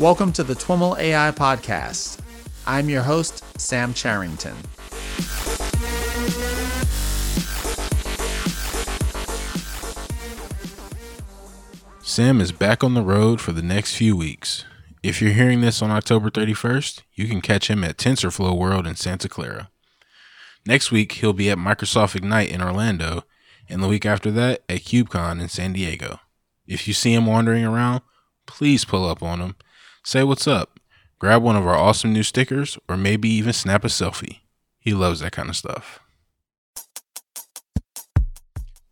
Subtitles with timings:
[0.00, 2.18] Welcome to the TWIML AI Podcast.
[2.66, 4.56] I'm your host, Sam Charrington.
[12.02, 14.64] Sam is back on the road for the next few weeks.
[15.04, 18.96] If you're hearing this on October 31st, you can catch him at TensorFlow World in
[18.96, 19.70] Santa Clara.
[20.66, 23.22] Next week, he'll be at Microsoft Ignite in Orlando,
[23.68, 26.18] and the week after that, at KubeCon in San Diego.
[26.66, 28.02] If you see him wandering around,
[28.44, 29.54] please pull up on him,
[30.04, 30.78] say what's up,
[31.18, 34.40] grab one of our awesome new stickers, or maybe even snap a selfie.
[34.78, 36.00] He loves that kind of stuff.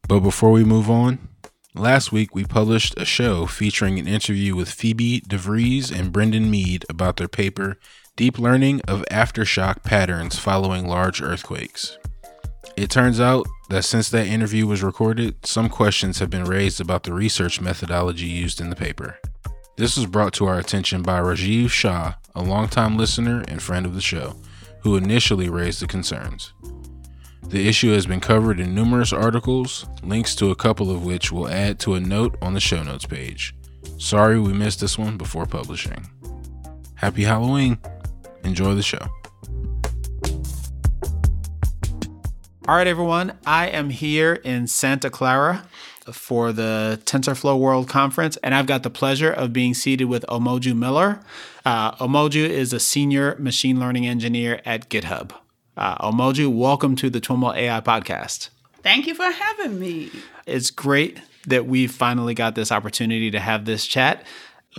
[0.08, 1.28] But before we move on,
[1.74, 6.84] last week we published a show featuring an interview with Phoebe DeVries and Brendan Meade
[6.88, 7.78] about their paper
[8.16, 11.96] Deep Learning of Aftershock Patterns Following Large Earthquakes.
[12.76, 17.04] It turns out that since that interview was recorded, some questions have been raised about
[17.04, 19.18] the research methodology used in the paper.
[19.76, 23.94] This was brought to our attention by Rajiv Shah, a longtime listener and friend of
[23.94, 24.36] the show,
[24.80, 26.52] who initially raised the concerns.
[27.48, 31.48] The issue has been covered in numerous articles, links to a couple of which we'll
[31.48, 33.54] add to a note on the show notes page.
[33.98, 36.06] Sorry we missed this one before publishing.
[36.94, 37.78] Happy Halloween!
[38.44, 39.06] Enjoy the show.
[42.68, 43.36] All right, everyone.
[43.44, 45.66] I am here in Santa Clara
[46.12, 50.76] for the TensorFlow World Conference, and I've got the pleasure of being seated with Omoju
[50.76, 51.18] Miller.
[51.64, 55.32] Uh, Omoju is a senior machine learning engineer at GitHub.
[55.76, 58.50] Uh, Omoju, welcome to the TWIML AI podcast.
[58.84, 60.10] Thank you for having me.
[60.46, 64.24] It's great that we finally got this opportunity to have this chat.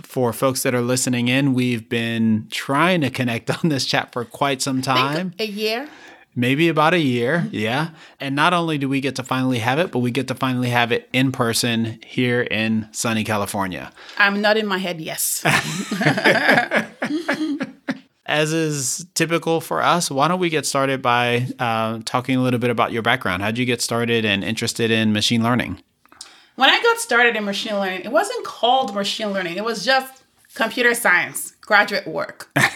[0.02, 4.24] For folks that are listening in, we've been trying to connect on this chat for
[4.24, 5.34] quite some time.
[5.38, 5.86] A year?
[6.34, 7.48] Maybe about a year.
[7.50, 7.90] Yeah.
[8.20, 10.70] And not only do we get to finally have it, but we get to finally
[10.70, 13.92] have it in person here in sunny California.
[14.18, 15.44] I'm nodding my head, yes.
[18.26, 22.58] As is typical for us, why don't we get started by uh, talking a little
[22.58, 23.42] bit about your background?
[23.42, 25.82] How'd you get started and interested in machine learning?
[26.56, 30.22] when I got started in machine learning, it wasn't called machine learning, it was just
[30.54, 32.48] computer science, graduate work.
[32.56, 32.70] I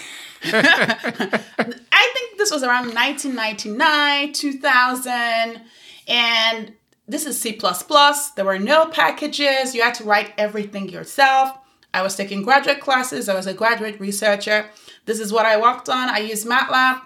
[2.39, 5.61] this was around 1999, 2000,
[6.09, 6.73] and
[7.07, 7.61] this is C.
[8.37, 11.59] There were no packages, you had to write everything yourself.
[11.93, 14.71] I was taking graduate classes, I was a graduate researcher.
[15.07, 16.09] This is what I worked on.
[16.09, 17.03] I used MATLAB.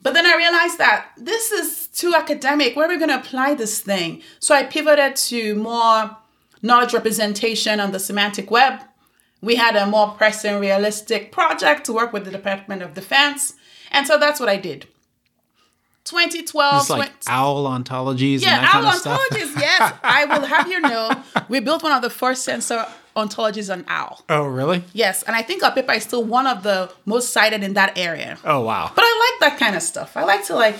[0.00, 2.74] But then I realized that this is too academic.
[2.74, 4.22] Where are we going to apply this thing?
[4.40, 6.16] So I pivoted to more
[6.60, 8.80] knowledge representation on the semantic web
[9.42, 13.54] we had a more pressing, realistic project to work with the Department of Defense.
[13.92, 14.86] And so that's what I did.
[16.04, 16.80] 2012.
[16.80, 18.42] It's like 20, owl ontologies.
[18.42, 19.54] Yeah, owl ontologies.
[19.56, 22.84] yes, I will have you know, we built one of the first sensor
[23.16, 24.24] ontologies on owl.
[24.28, 24.82] Oh, really?
[24.92, 27.96] Yes, and I think our paper is still one of the most cited in that
[27.96, 28.38] area.
[28.44, 28.90] Oh, wow.
[28.94, 30.16] But I like that kind of stuff.
[30.16, 30.76] I like to like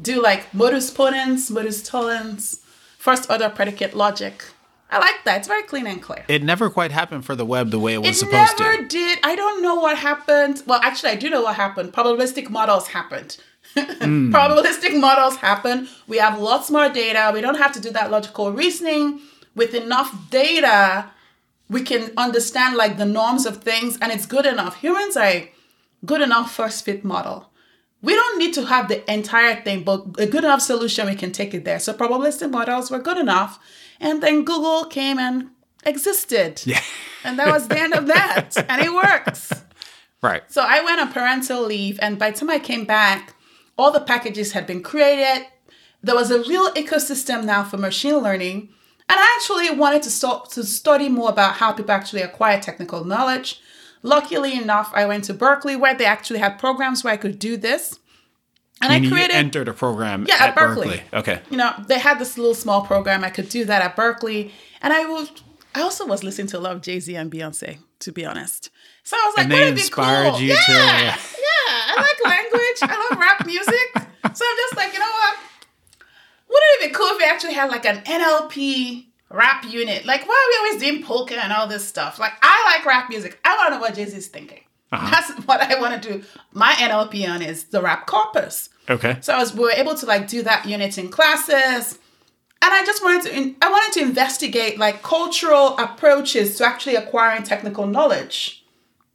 [0.00, 2.60] do like modus ponens, modus tollens,
[2.98, 4.44] first order predicate logic.
[4.88, 5.38] I like that.
[5.38, 6.24] It's very clean and clear.
[6.28, 8.64] It never quite happened for the web the way it was it supposed to.
[8.64, 9.18] It never did.
[9.24, 10.62] I don't know what happened.
[10.66, 11.92] Well, actually, I do know what happened.
[11.92, 13.36] Probabilistic models happened.
[13.74, 14.30] mm.
[14.32, 15.88] Probabilistic models happen.
[16.06, 17.32] We have lots more data.
[17.34, 19.20] We don't have to do that logical reasoning.
[19.56, 21.10] With enough data,
[21.68, 24.76] we can understand like the norms of things, and it's good enough.
[24.80, 25.50] Humans are a
[26.04, 27.50] good enough first fit model.
[28.02, 31.32] We don't need to have the entire thing, but a good enough solution, we can
[31.32, 31.80] take it there.
[31.80, 33.58] So probabilistic models were good enough
[34.00, 35.50] and then Google came and
[35.84, 36.62] existed.
[36.64, 36.82] Yeah.
[37.24, 38.56] and that was the end of that.
[38.68, 39.52] And it works.
[40.22, 40.42] Right.
[40.50, 43.34] So I went on parental leave, and by the time I came back,
[43.78, 45.46] all the packages had been created.
[46.02, 48.70] There was a real ecosystem now for machine learning.
[49.08, 53.04] And I actually wanted to start to study more about how people actually acquire technical
[53.04, 53.60] knowledge.
[54.02, 57.56] Luckily enough, I went to Berkeley where they actually had programs where I could do
[57.56, 57.98] this.
[58.82, 60.88] And I created you entered a program yeah, at, at Berkeley.
[60.88, 61.02] Berkeley.
[61.12, 61.40] Okay.
[61.50, 63.24] You know, they had this little small program.
[63.24, 64.52] I could do that at Berkeley.
[64.82, 65.30] And I was
[65.76, 68.70] I also was listening to a lot of Jay-Z and Beyonce, to be honest.
[69.02, 70.40] So I was like, and they inspired cool?
[70.40, 71.16] you yeah, to Yeah.
[71.68, 72.78] I like language.
[72.82, 73.92] I love rap music.
[73.94, 75.36] So I'm just like, you know what?
[76.48, 80.06] Wouldn't it be cool if we actually had like an NLP rap unit?
[80.06, 82.18] Like, why are we always doing polka and all this stuff?
[82.18, 83.38] Like, I like rap music.
[83.44, 84.60] I want to know what Jay-Z is thinking.
[84.92, 85.10] Uh-huh.
[85.10, 86.24] That's what I want to do.
[86.52, 88.70] My NLP on is the rap corpus.
[88.88, 89.18] Okay.
[89.20, 91.98] So I was we were able to like do that unit in classes.
[92.62, 97.42] And I just wanted to I wanted to investigate like cultural approaches to actually acquiring
[97.42, 98.64] technical knowledge.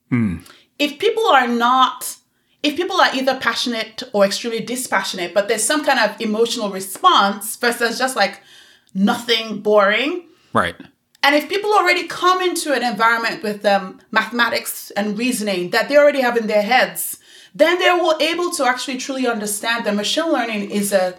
[0.10, 0.38] Hmm.
[0.78, 2.18] If people are not
[2.64, 7.56] if people are either passionate or extremely dispassionate, but there's some kind of emotional response
[7.56, 8.42] versus just like
[8.94, 10.26] nothing boring.
[10.54, 10.76] Right.
[11.24, 15.98] And if people already come into an environment with um, mathematics and reasoning that they
[15.98, 17.20] already have in their heads,
[17.54, 21.18] then they're able to actually truly understand that machine learning is a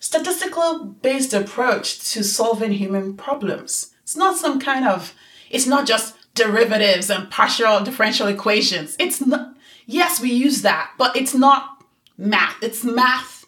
[0.00, 3.94] statistical based approach to solving human problems.
[4.02, 5.14] It's not some kind of,
[5.50, 8.96] it's not just derivatives and partial differential equations.
[8.98, 9.54] It's not,
[9.86, 11.84] yes, we use that, but it's not
[12.18, 12.62] math.
[12.62, 13.46] It's math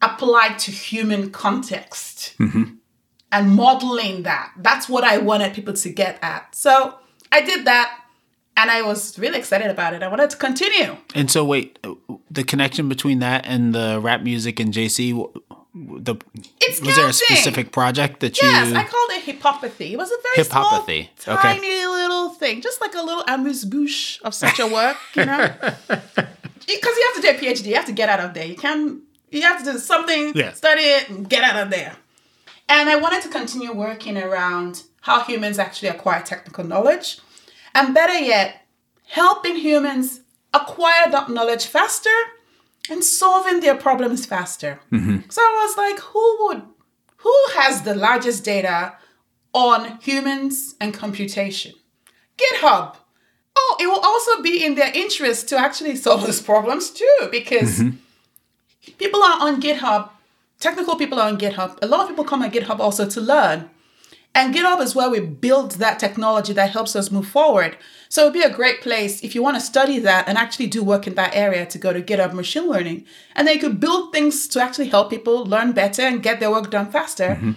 [0.00, 2.74] applied to human context mm-hmm.
[3.32, 4.52] and modeling that.
[4.56, 6.54] That's what I wanted people to get at.
[6.54, 6.98] So
[7.32, 8.04] I did that
[8.58, 10.02] and I was really excited about it.
[10.02, 10.96] I wanted to continue.
[11.14, 11.78] And so, wait,
[12.30, 15.32] the connection between that and the rap music and JC, w-
[15.74, 16.14] w- the
[16.60, 18.48] It's was there a specific project that you?
[18.48, 19.92] Yes, I called it hiphopathy.
[19.94, 21.00] It was a very Hiphopathy.
[21.18, 21.54] small, Okay.
[21.54, 25.44] tiny little thing, just like a little amuse bouche of such a work, you know.
[26.66, 28.44] Because you have to do a PhD, you have to get out of there.
[28.44, 29.00] You can't.
[29.30, 30.52] you have to do something, Yeah.
[30.52, 31.96] study it, and get out of there.
[32.68, 37.18] And I wanted to continue working around how humans actually acquire technical knowledge,
[37.78, 38.66] and better yet,
[39.06, 40.20] helping humans
[40.52, 42.18] acquire that knowledge faster
[42.90, 44.80] and solving their problems faster.
[44.90, 45.30] Mm-hmm.
[45.30, 46.62] So I was like, who would,
[47.18, 48.96] who has the largest data
[49.52, 51.74] on humans and computation?
[52.36, 52.96] GitHub.
[53.56, 57.78] Oh, it will also be in their interest to actually solve those problems too, because
[57.78, 57.96] mm-hmm.
[58.98, 60.10] people are on GitHub,
[60.60, 61.78] technical people are on GitHub.
[61.82, 63.70] A lot of people come on GitHub also to learn.
[64.34, 67.76] And GitHub is where we build that technology that helps us move forward.
[68.08, 70.84] So it'd be a great place if you want to study that and actually do
[70.84, 73.04] work in that area to go to GitHub machine learning.
[73.34, 76.50] And then you could build things to actually help people learn better and get their
[76.50, 77.30] work done faster.
[77.30, 77.52] Mm-hmm.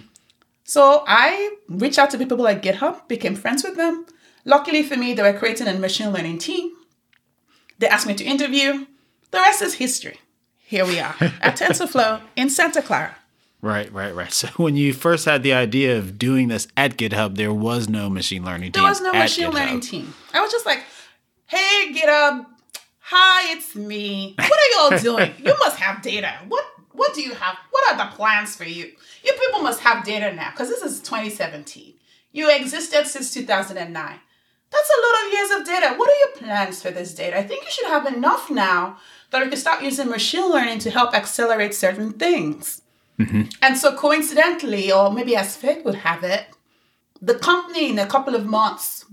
[0.64, 4.06] So I reached out to people at GitHub, became friends with them.
[4.44, 6.72] Luckily for me, they were creating a machine learning team.
[7.78, 8.86] They asked me to interview.
[9.30, 10.18] The rest is history.
[10.58, 13.16] Here we are at TensorFlow in Santa Clara.
[13.62, 14.32] Right, right, right.
[14.42, 18.10] So when you first had the idea of doing this at GitHub, there was no
[18.10, 18.82] machine learning team.
[18.82, 19.54] There was no machine GitHub.
[19.54, 20.14] learning team.
[20.34, 20.82] I was just like,
[21.46, 22.46] hey, GitHub,
[22.98, 24.34] hi, it's me.
[24.36, 25.32] What are y'all doing?
[25.38, 26.32] you must have data.
[26.48, 27.56] What what do you have?
[27.70, 28.92] What are the plans for you?
[29.24, 31.94] You people must have data now, because this is 2017.
[32.32, 34.20] You existed since 2009.
[34.70, 35.94] That's a lot of years of data.
[35.96, 37.38] What are your plans for this data?
[37.38, 38.98] I think you should have enough now
[39.30, 42.81] that we can start using machine learning to help accelerate certain things.
[43.60, 46.46] And so coincidentally, or maybe as fate would have it,
[47.20, 49.04] the company in a couple of months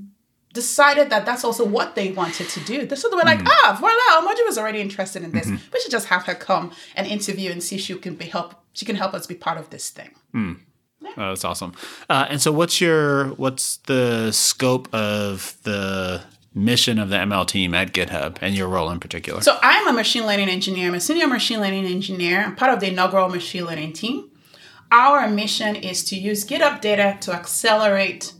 [0.53, 2.95] decided that that's also what they wanted to do.
[2.95, 5.47] So they were like, ah, voila, Omoju was already interested in this.
[5.47, 8.55] We should just have her come and interview and see if she can be help.
[8.73, 10.09] She can help us be part of this thing.
[11.17, 11.73] Oh, that's awesome.
[12.09, 16.23] Uh, and so, what's your what's the scope of the
[16.53, 19.41] mission of the ML team at GitHub and your role in particular?
[19.41, 20.87] So I'm a machine learning engineer.
[20.87, 22.43] I'm a senior machine learning engineer.
[22.43, 24.29] I'm part of the inaugural machine learning team.
[24.91, 28.33] Our mission is to use GitHub data to accelerate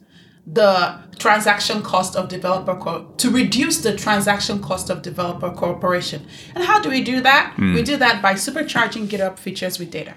[0.51, 6.25] the transaction cost of developer co- to reduce the transaction cost of developer cooperation.
[6.55, 7.53] And how do we do that?
[7.55, 7.75] Hmm.
[7.75, 10.15] We do that by supercharging GitHub features with data.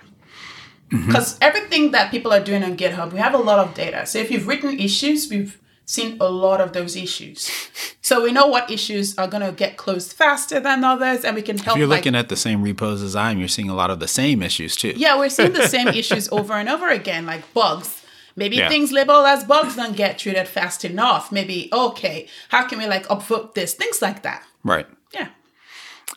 [0.91, 1.07] Mm-hmm.
[1.07, 4.07] Because everything that people are doing on GitHub, we have a lot of data.
[4.07, 7.51] So if you've written issues, we've seen a lot of those issues.
[8.05, 11.41] So we know what issues are going to get closed faster than others, and we
[11.41, 11.77] can help.
[11.77, 13.91] if you're like- looking at the same repos as I am, you're seeing a lot
[13.91, 14.93] of the same issues too.
[14.97, 18.03] yeah, we're seeing the same issues over and over again, like bugs.
[18.35, 18.69] Maybe Yeah.
[18.69, 21.31] things labeled as bugs don't get treated fast enough.
[21.31, 23.73] Maybe okay, how can we like upvote this?
[23.75, 24.45] Things like that.
[24.65, 24.89] Right.
[25.15, 25.29] Yeah.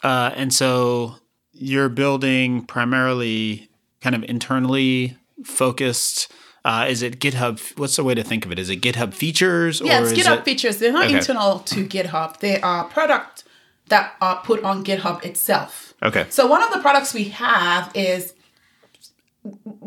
[0.04, 1.18] Uh, and so
[1.54, 3.70] you're building primarily
[4.02, 6.32] kind of internally focused.
[6.66, 7.60] Uh, is it GitHub?
[7.78, 8.58] What's the way to think of it?
[8.58, 10.46] Is it GitHub features or Yeah, it's GitHub it?
[10.46, 10.78] features.
[10.80, 11.18] They're not Okay.
[11.18, 12.40] internal to GitHub.
[12.40, 13.44] They are product
[13.90, 15.94] that are put on GitHub itself.
[16.02, 16.26] Okay.
[16.30, 18.34] So one of the products we have is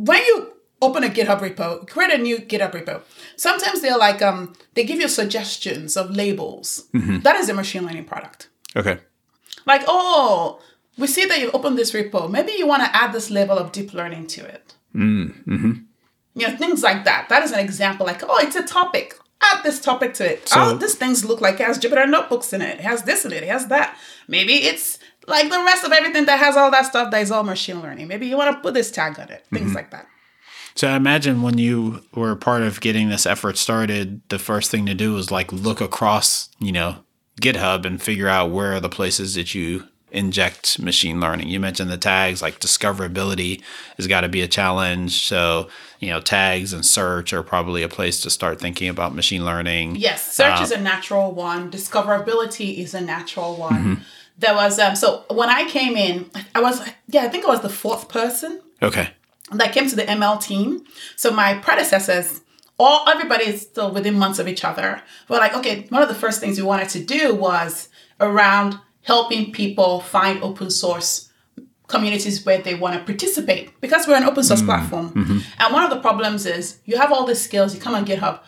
[0.06, 3.02] when you open a GitHub repo, create a new GitHub repo.
[3.36, 6.84] Sometimes they're like um they give you suggestions of labels.
[7.24, 8.48] That is a machine learning product.
[8.76, 8.98] Okay.
[9.66, 10.60] Like, oh,
[10.96, 12.30] we see that you opened this repo.
[12.30, 14.74] Maybe you want to add this level of deep learning to it.
[14.94, 15.72] Mm-hmm.
[16.38, 17.28] You know, things like that.
[17.28, 18.06] That is an example.
[18.06, 19.18] Like, oh, it's a topic.
[19.40, 20.48] Add this topic to it.
[20.48, 22.78] So- oh, this things look like it has Jupyter notebooks in it.
[22.78, 23.42] It has this in it.
[23.42, 23.96] It has that.
[24.26, 27.44] Maybe it's like the rest of everything that has all that stuff that is all
[27.44, 28.08] machine learning.
[28.08, 29.44] Maybe you want to put this tag on it.
[29.52, 29.76] Things mm-hmm.
[29.76, 30.06] like that.
[30.74, 34.86] So I imagine when you were part of getting this effort started, the first thing
[34.86, 36.98] to do was like look across, you know,
[37.40, 41.48] GitHub and figure out where are the places that you inject machine learning.
[41.48, 43.62] You mentioned the tags, like discoverability
[43.96, 45.26] has got to be a challenge.
[45.26, 45.68] So,
[46.00, 49.96] you know, tags and search are probably a place to start thinking about machine learning.
[49.96, 51.70] Yes, search is a natural one.
[51.70, 53.72] Discoverability is a natural one.
[53.72, 54.02] Mm-hmm.
[54.38, 57.60] There was um so when I came in, I was yeah, I think I was
[57.60, 59.10] the fourth person Okay.
[59.52, 60.84] that came to the ML team.
[61.16, 62.40] So my predecessors
[62.78, 65.02] all everybody is still within months of each other.
[65.26, 67.88] But like, okay, one of the first things we wanted to do was
[68.20, 71.30] around helping people find open source
[71.86, 74.68] communities where they want to participate because we're an open source mm-hmm.
[74.68, 75.08] platform.
[75.14, 75.38] Mm-hmm.
[75.58, 78.40] And one of the problems is you have all these skills, you come on GitHub,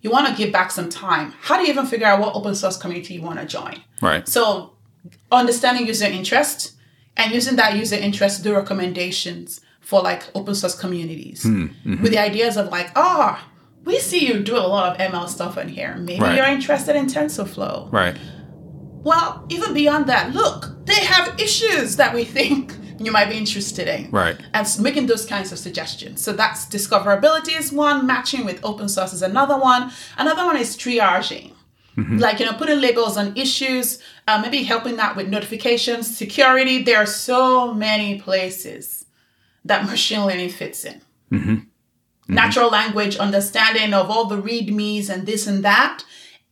[0.00, 1.34] you want to give back some time.
[1.42, 3.82] How do you even figure out what open source community you want to join?
[4.00, 4.26] Right.
[4.26, 4.72] So,
[5.30, 6.72] understanding user interest
[7.18, 12.02] and using that user interest to do recommendations for like open source communities hmm, mm-hmm.
[12.02, 13.46] with the ideas of like, ah,
[13.84, 15.94] we see you do a lot of ML stuff in here.
[15.96, 16.36] Maybe Right.
[16.36, 17.92] you're interested in TensorFlow.
[17.92, 18.16] Right.
[19.06, 23.86] Well, even beyond that, look, they have issues that we think you might be interested
[23.86, 24.10] in.
[24.10, 24.36] Right.
[24.52, 26.20] And making those kinds of suggestions.
[26.20, 29.92] So that's discoverability is one, matching with open source is another one.
[30.18, 31.52] Another one is triaging.
[31.96, 32.18] Mm-hmm.
[32.18, 36.82] Like, you know, putting labels on issues, uh, maybe helping that with notifications, security.
[36.82, 39.06] There are so many places
[39.64, 41.00] that machine learning fits in.
[41.30, 41.50] Mm-hmm.
[41.52, 42.34] Mm-hmm.
[42.34, 46.02] Natural language understanding of all the readmes and this and that.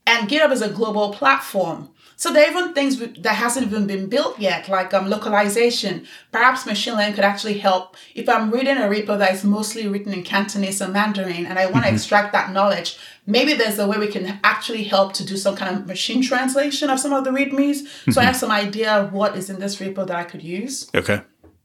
[0.07, 1.89] And GitHub is a global platform.
[2.17, 6.07] So there are even things that hasn't even been built yet, like um, localization.
[6.31, 10.13] Perhaps machine learning could actually help if I'm reading a repo that is mostly written
[10.13, 12.97] in Cantonese or Mandarin and I want to extract that knowledge.
[13.27, 16.89] Maybe there's a way we can actually help to do some kind of machine translation
[16.89, 17.87] of some of the readmes.
[18.13, 20.89] So I have some idea of what is in this repo that I could use.
[20.95, 21.21] Okay.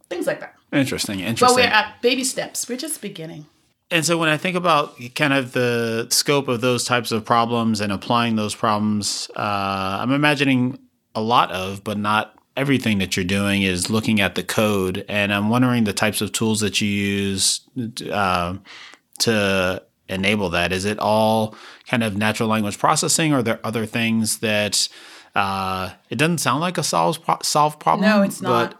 [0.09, 0.55] Things like that.
[0.73, 1.21] Interesting.
[1.21, 1.57] Interesting.
[1.57, 2.69] But we're at baby steps.
[2.69, 3.47] We're just beginning.
[3.91, 7.81] And so when I think about kind of the scope of those types of problems
[7.81, 10.79] and applying those problems, uh, I'm imagining
[11.15, 15.05] a lot of, but not everything that you're doing is looking at the code.
[15.09, 17.61] And I'm wondering the types of tools that you use
[18.13, 18.59] uh,
[19.21, 20.73] to enable that.
[20.73, 21.57] Is it all
[21.87, 24.89] kind of natural language processing, or are there other things that
[25.35, 28.09] uh, it doesn't sound like a solve pro- solve problem?
[28.09, 28.75] No, it's not.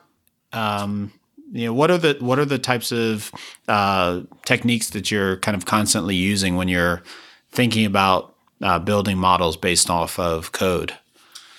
[0.53, 1.13] But um,
[1.51, 3.33] you know, what are the what are the types of
[3.69, 7.03] uh, techniques that you're kind of constantly using when you're
[7.51, 10.95] thinking about uh, building models based off of code?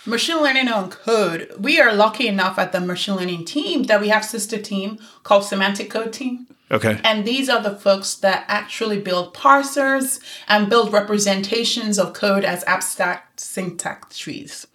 [0.06, 1.52] Machine learning on code.
[1.60, 5.44] We are lucky enough at the machine learning team that we have sister team called
[5.44, 6.48] Semantic Code Team.
[6.72, 7.00] Okay.
[7.04, 12.64] And these are the folks that actually build parsers and build representations of code as
[12.64, 14.66] abstract syntax trees.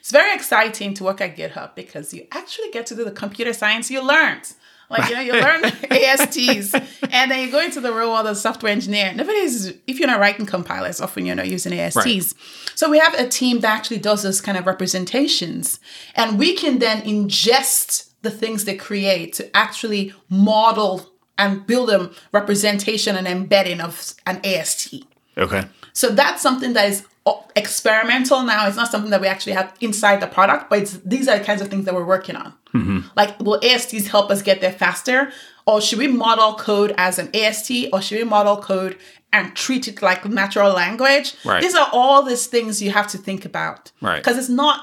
[0.00, 3.52] It's very exciting to work at GitHub because you actually get to do the computer
[3.52, 4.52] science you learned.
[4.92, 6.74] Like, you know, you learn ASTs
[7.10, 9.12] and then you go into the real world as a software engineer.
[9.14, 12.34] Nobody's, if you're not writing compilers, often you're not using ASTs.
[12.74, 15.80] So we have a team that actually does those kind of representations.
[16.14, 22.10] And we can then ingest the things they create to actually model and build a
[22.32, 24.94] representation and embedding of an AST.
[25.36, 25.64] Okay.
[25.94, 27.06] So that's something that is
[27.54, 28.66] experimental now.
[28.66, 31.44] It's not something that we actually have inside the product, but it's, these are the
[31.44, 32.52] kinds of things that we're working on.
[32.74, 33.00] Mm-hmm.
[33.16, 35.32] Like, will ASTs help us get there faster?
[35.66, 37.70] Or should we model code as an AST?
[37.92, 38.96] Or should we model code
[39.32, 41.34] and treat it like natural language?
[41.44, 41.62] Right.
[41.62, 43.92] These are all these things you have to think about.
[44.00, 44.16] Right.
[44.16, 44.80] Because it's not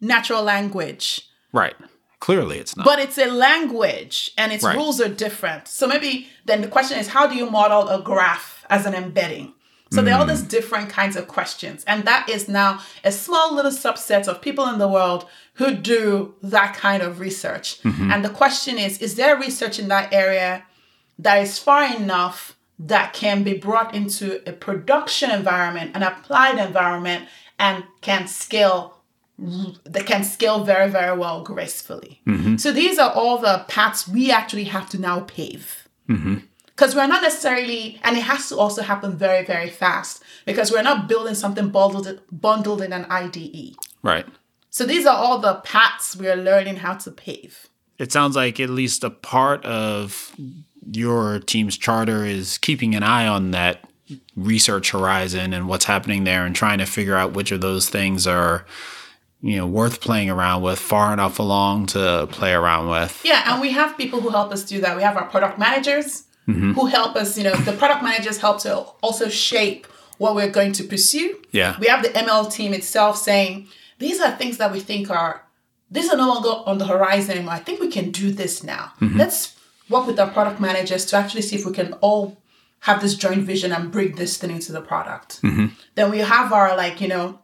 [0.00, 1.74] natural language Right.
[2.18, 2.86] Clearly, it's not.
[2.86, 4.76] but it's a language and its Right.
[4.76, 5.66] rules are different.
[5.68, 9.54] So maybe then the question is how do you model a graph as an embedding?
[9.92, 10.30] So there are all hmm.
[10.30, 11.84] these different kinds of questions.
[11.86, 16.34] And that is now a small little subset of people in the world who do
[16.42, 17.82] that kind of research.
[17.82, 18.10] Mm-hmm.
[18.10, 20.64] And the question is is there research in that area
[21.18, 27.28] that is far enough that can be brought into a production environment, an applied environment,
[27.58, 28.98] and can scale
[29.84, 32.20] that can scale very, very well gracefully.
[32.26, 32.56] Mm-hmm.
[32.56, 35.88] So these are all the paths we actually have to now pave.
[36.08, 36.38] Mm-hmm.
[36.74, 40.82] Because we're not necessarily, and it has to also happen very, very fast because we're
[40.82, 43.74] not building something bundled, bundled in an IDE.
[44.02, 44.26] right.
[44.70, 47.68] So these are all the paths we're learning how to pave.
[47.98, 50.34] It sounds like at least a part of
[50.90, 53.84] your team's charter is keeping an eye on that
[54.34, 58.26] research horizon and what's happening there and trying to figure out which of those things
[58.26, 58.64] are
[59.40, 63.60] you know worth playing around with far enough along to play around with Yeah, and
[63.60, 64.96] we have people who help us do that.
[64.96, 66.72] We have our product managers Mm-hmm.
[66.72, 69.86] who help us, you know, the product managers help to also shape
[70.18, 71.40] what we're going to pursue.
[71.52, 71.76] Yeah.
[71.78, 73.68] We have the ML team itself saying,
[74.00, 75.44] these are things that we think are,
[75.88, 77.54] these are no longer on the horizon anymore.
[77.54, 78.92] I think we can do this now.
[79.00, 79.18] Mm-hmm.
[79.18, 79.56] Let's
[79.88, 82.42] work with our product managers to actually see if we can all
[82.80, 85.40] have this joint vision and bring this thing into the product.
[85.42, 85.66] Mm-hmm.
[85.94, 87.38] Then we have our, like, you know,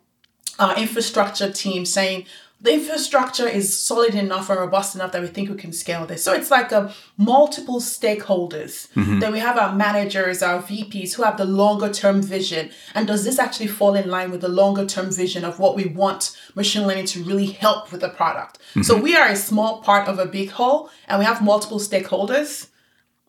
[0.58, 2.26] our infrastructure team saying
[2.60, 6.24] the infrastructure is solid enough and robust enough that we think we can scale this.
[6.24, 8.88] So it's like a multiple stakeholders.
[8.94, 9.20] Mm-hmm.
[9.20, 12.70] Then we have our managers, our VPs who have the longer term vision.
[12.96, 15.86] And does this actually fall in line with the longer term vision of what we
[15.86, 18.58] want machine learning to really help with the product?
[18.70, 18.82] Mm-hmm.
[18.82, 22.66] So we are a small part of a big whole and we have multiple stakeholders.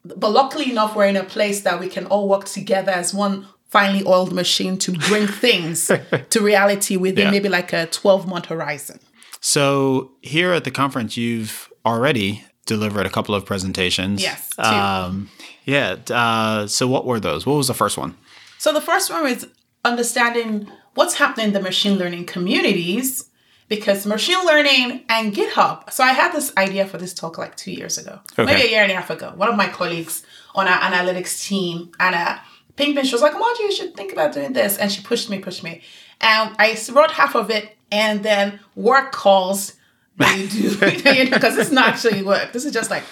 [0.03, 3.45] But luckily enough, we're in a place that we can all work together as one
[3.67, 5.91] finely oiled machine to bring things
[6.31, 7.31] to reality within Yeah.
[7.31, 8.99] maybe like a 12 month horizon.
[9.39, 14.21] So here at the conference, you've already delivered a couple of presentations.
[14.21, 14.61] Yes, two.
[14.61, 15.29] Um,
[15.65, 15.95] yeah.
[16.09, 17.45] Uh, so what were those?
[17.45, 18.15] What was the first one?
[18.57, 19.47] So the first one is
[19.85, 23.25] understanding what's happening in the machine learning communities
[23.69, 25.91] because machine learning and GitHub.
[25.91, 28.45] So I had this idea for this talk like two years ago, Okay.
[28.45, 29.31] maybe a year and a half ago.
[29.35, 32.41] One of my colleagues on our analytics team, Anna
[32.75, 34.77] Pinkman, she was like, Margie, you should think about doing this.
[34.77, 35.81] And she pushed me, pushed me.
[36.19, 39.73] And I wrote half of it and then work calls
[40.19, 42.51] you do because it's not actually work.
[42.51, 43.03] This is just like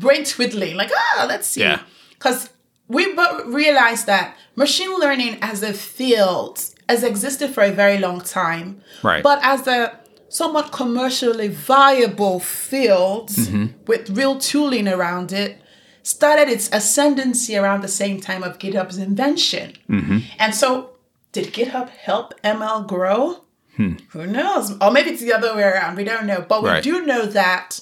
[0.00, 1.60] brain twiddling, like, ah, let's see.
[1.60, 1.80] Yeah.
[2.10, 2.50] Because
[2.88, 8.20] we bo- realized that machine learning as a field has existed for a very long
[8.22, 8.80] time.
[9.02, 9.22] Right.
[9.22, 9.98] But as a
[10.30, 13.66] somewhat commercially viable field Mm-hmm.
[13.86, 15.60] with real tooling around it,
[16.02, 19.74] started its ascendancy around the same time of GitHub's invention.
[19.90, 20.18] Mm-hmm.
[20.38, 20.90] And so,
[21.32, 23.44] did GitHub help ML grow?
[23.78, 23.94] Hmm.
[24.10, 24.76] Who knows?
[24.80, 25.96] Or maybe it's the other way around.
[25.96, 26.44] We don't know.
[26.46, 26.82] But we Right.
[26.82, 27.80] do know that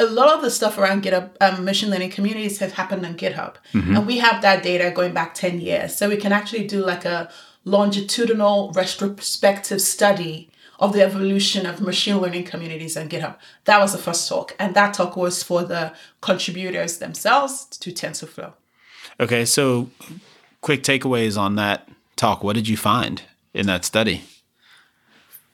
[0.00, 3.54] a lot of the stuff around GitHub, um, machine learning communities have happened on GitHub.
[3.72, 3.96] Mm-hmm.
[3.96, 5.94] And we have that data going back 10 years.
[5.96, 7.30] So we can actually do like a
[7.64, 13.36] longitudinal retrospective study of the evolution of machine learning communities on GitHub.
[13.66, 14.56] That was the first talk.
[14.58, 18.54] And that talk was for the contributors themselves to TensorFlow.
[19.20, 19.44] Okay.
[19.44, 19.90] So
[20.60, 22.42] quick takeaways on that talk.
[22.42, 23.22] What did you find
[23.54, 24.22] in that study?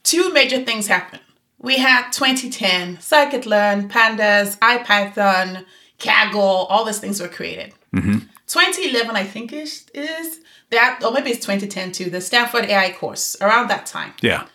[0.06, 1.22] Two major things happened.
[1.58, 5.64] We had 2010, scikit-learn, pandas, IPython,
[5.98, 7.72] Kaggle, all these things were created.
[7.94, 8.18] Mm-hmm.
[8.46, 12.10] 2011, I think is is that, or maybe it's 2010 too.
[12.10, 14.46] The Stanford AI course around that time, Yeah.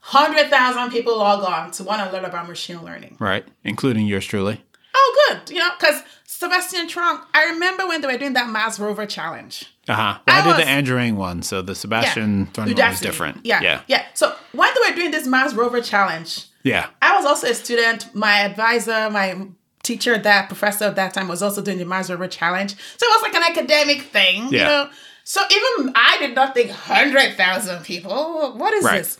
[0.00, 3.16] hundred thousand people log on to want to learn about machine learning.
[3.20, 3.44] Right.
[3.62, 4.64] Including yours truly.
[4.94, 6.02] Oh, good, you know, because
[6.32, 7.18] Sebastian Thrun.
[7.34, 9.66] I remember when they were doing that Mars rover challenge.
[9.88, 10.18] Uh huh.
[10.28, 13.44] I, I did was- the Andrew Ng one, so the Sebastian Thrun one was different.
[13.44, 13.80] Yeah, Yeah.
[13.88, 14.04] yeah.
[14.14, 16.86] So when they were doing this Mars rover challenge, Yeah.
[17.02, 18.14] I was also a student.
[18.14, 19.48] My advisor, my
[19.82, 22.70] teacher, that professor at that time was also doing the Mars Rover Challenge.
[22.96, 24.88] So it was like an academic thing, you know.
[25.24, 28.52] So even I did not think hundred thousand people.
[28.56, 28.98] What is Right.
[28.98, 29.18] this?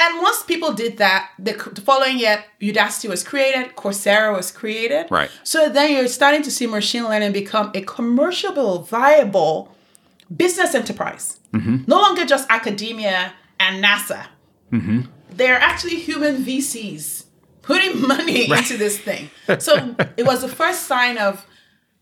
[0.00, 5.06] And once people did that, the, the following year, Udacity was created, Coursera was created.
[5.10, 5.30] Right.
[5.42, 9.74] So then you're starting to see machine learning become a commercial, viable
[10.34, 11.40] business enterprise.
[11.52, 11.84] Mm-hmm.
[11.86, 14.26] No longer just academia and NASA.
[14.72, 15.00] Mm-hmm.
[15.30, 17.24] They're actually human VCs
[17.62, 19.30] putting money into this thing.
[19.58, 21.44] So it was the first sign of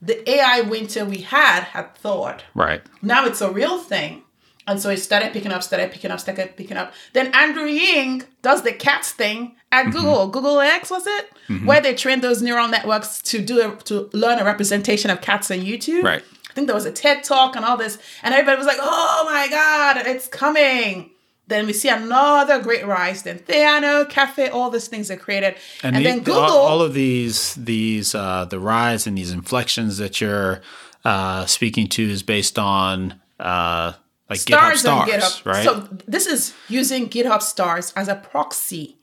[0.03, 2.43] the AI winter we had had thawed.
[2.55, 2.83] Right.
[3.03, 4.23] Now it's a real thing.
[4.69, 6.93] And so it started picking up, started picking up, started picking up.
[7.13, 11.31] Then Andrew Ng does the cats thing at Google, Google X was it,
[11.65, 15.51] where they trained those neural networks to do a, to learn a representation of cats
[15.51, 16.03] on YouTube.
[16.03, 16.23] Right.
[16.51, 19.23] I think there was a TED talk and all this, and everybody was like, "Oh
[19.31, 21.11] my God, it's coming!"
[21.49, 23.23] Then we see another great rise.
[23.23, 26.41] Then Theano, Caffe, all these things are created, and, the- then Google.
[26.41, 30.61] all, all of these these uh, the rise and these inflections that you're
[31.05, 33.93] uh, speaking to is based on uh,
[34.31, 35.47] like stars, GitHub on stars, GitHub.
[35.47, 35.65] right?
[35.65, 38.97] So this is using GitHub stars as a proxy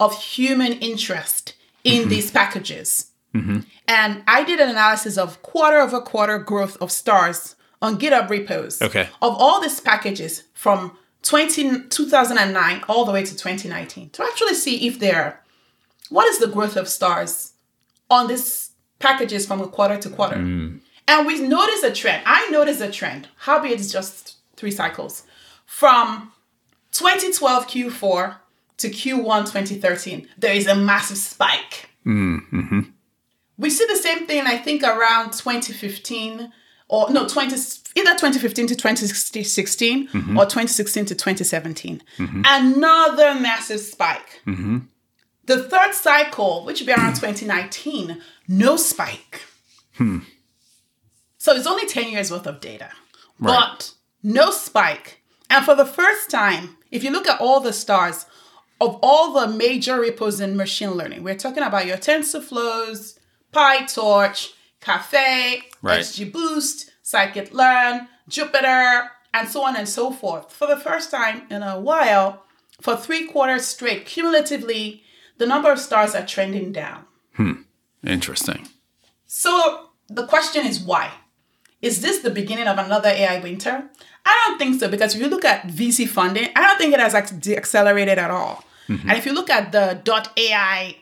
[0.00, 2.08] of human interest in Mm-hmm.
[2.10, 3.10] these packages.
[3.88, 8.80] And I did an analysis of quarter over quarter growth of stars on GitHub repos
[8.80, 9.08] Okay.
[9.20, 14.86] of all these packages from 20, 2009 all the way to 2019 to actually see
[14.86, 15.40] if they're
[16.10, 17.52] what is the growth of stars
[18.08, 20.36] on these packages from a quarter to quarter.
[20.36, 22.22] And we noticed a trend.
[22.26, 23.28] I noticed a trend.
[23.38, 24.33] Howbeit it's just
[24.64, 25.24] three cycles.
[25.66, 26.32] From
[26.92, 28.36] 2012 Q4
[28.78, 31.90] to Q1 2013, there is a massive spike.
[32.06, 32.80] Mm-hmm.
[33.58, 36.50] We see the same thing, I think, around 2015
[36.88, 37.54] or no, 20,
[37.96, 40.38] either 2015 to 2016 mm-hmm.
[40.38, 42.02] or 2016 to 2017.
[42.16, 42.42] Mm-hmm.
[42.46, 44.40] Another massive spike.
[45.44, 49.42] The third cycle, which would be around 2019, no spike.
[49.96, 50.20] Hmm.
[51.36, 52.88] So it's only 10 years worth of data,
[53.38, 53.92] but
[54.24, 55.20] no spike.
[55.48, 58.26] And for the first time, if you look at all the stars
[58.80, 63.18] of all the major repos in machine learning, we're talking about your TensorFlows,
[63.52, 66.00] PyTorch, Caffe, Right.
[66.00, 70.50] XGBoost, Scikit-learn, Jupyter, and so on and so forth.
[70.50, 72.42] For the first time in a while,
[72.80, 75.02] for three quarters straight, cumulatively,
[75.38, 77.04] the number of stars are trending down.
[77.34, 77.52] Hmm.
[78.04, 78.68] Interesting.
[79.26, 81.10] So the question is why?
[81.82, 83.90] Is this the beginning of another AI winter?
[84.26, 87.00] I don't think so because if you look at VC funding, I don't think it
[87.00, 88.64] has ac- accelerated at all.
[88.88, 89.08] Mm-hmm.
[89.08, 90.00] And if you look at the
[90.36, 90.96] .ai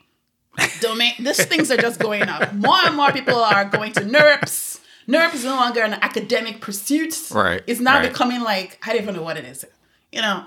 [0.80, 2.52] domain, these things are just going up.
[2.52, 4.80] More and more people are going to NeurIPS.
[5.08, 7.30] NeurIP is no longer an academic pursuit.
[7.32, 8.08] Right, It's now right.
[8.08, 9.64] becoming like, I don't even know what it is.
[10.12, 10.44] You know?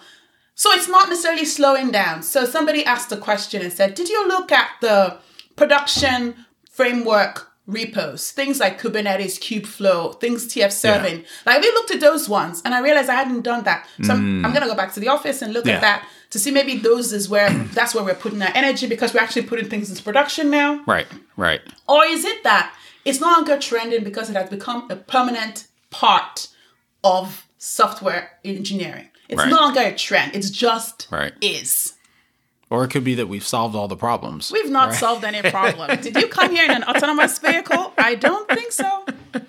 [0.53, 2.23] So it's not necessarily slowing down.
[2.23, 5.17] So somebody asked a question and said, Did you look at the
[5.57, 11.23] production framework repos, things like Kubernetes, Kubeflow, things TF serving?
[11.45, 13.87] Like we looked at those ones and I realized I hadn't done that.
[14.03, 15.69] So I'm, I'm gonna go back to the office and look Mm.
[15.69, 15.75] Yeah.
[15.75, 19.13] at that to see maybe those is where that's where we're putting our energy because
[19.13, 20.83] we're actually putting things into production now.
[20.85, 21.61] Right, right.
[21.89, 26.47] Or is it that it's no longer trending because it has become a permanent part
[27.03, 29.09] of software engineering?
[29.27, 29.49] It's Right.
[29.49, 30.35] no longer a trend.
[30.35, 31.33] It's just Right.
[31.41, 31.93] is.
[32.75, 34.51] Or it could be that we've solved all the problems.
[34.51, 35.97] We've not solved any problem.
[36.01, 37.93] Did you come here in an autonomous vehicle?
[37.97, 39.05] I don't think so.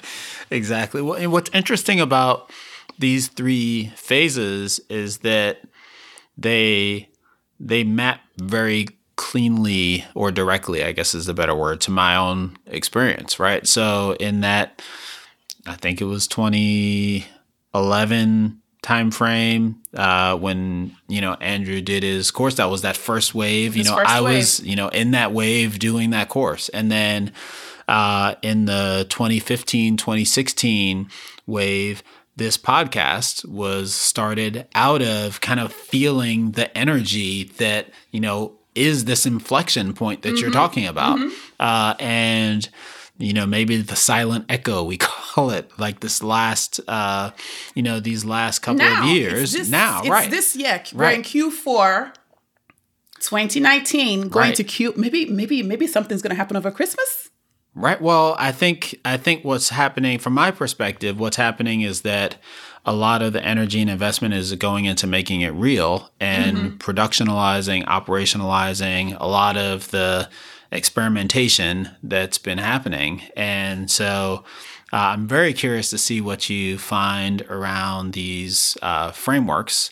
[0.49, 1.03] Exactly.
[1.03, 2.53] Well, and what's interesting about
[3.01, 5.59] these three phases is that
[6.39, 7.09] they
[7.59, 8.87] they map very
[9.17, 13.67] cleanly or directly, I guess is the better word, to my own experience, right?
[13.67, 14.81] So in that
[15.67, 22.55] I think it was 2011 timeframe uh, when you know Andrew did his course.
[22.55, 23.77] That was that first wave.
[23.77, 24.37] You know, I wave.
[24.37, 27.33] was you know in that wave doing that course, and then
[27.89, 31.09] uh, in the 2015 2016
[31.47, 32.03] wave.
[32.39, 39.07] This podcast was started out of kind of feeling the energy that, you know, is
[39.07, 41.19] this inflection point that you're talking about.
[41.59, 42.69] Uh, and
[43.19, 47.31] you know maybe the silent echo we call it like this last uh
[47.75, 50.83] you know these last couple now, of years this, now it's right this year.
[50.95, 51.25] We're in Right.
[51.25, 52.13] Q4
[53.21, 54.55] 2019 going Right.
[54.57, 57.31] to Q maybe maybe maybe something's going to happen over Christmas.
[57.75, 58.01] Right.
[58.01, 62.37] Well, I think I think what's happening from my perspective, what's happening is that
[62.87, 67.85] a lot of the energy and investment is going into making it real and productionalizing,
[67.85, 70.29] operationalizing a lot of the
[70.73, 73.23] experimentation that's been happening.
[73.37, 74.45] And so
[74.93, 79.91] uh, I'm very curious to see what you find around these uh, frameworks.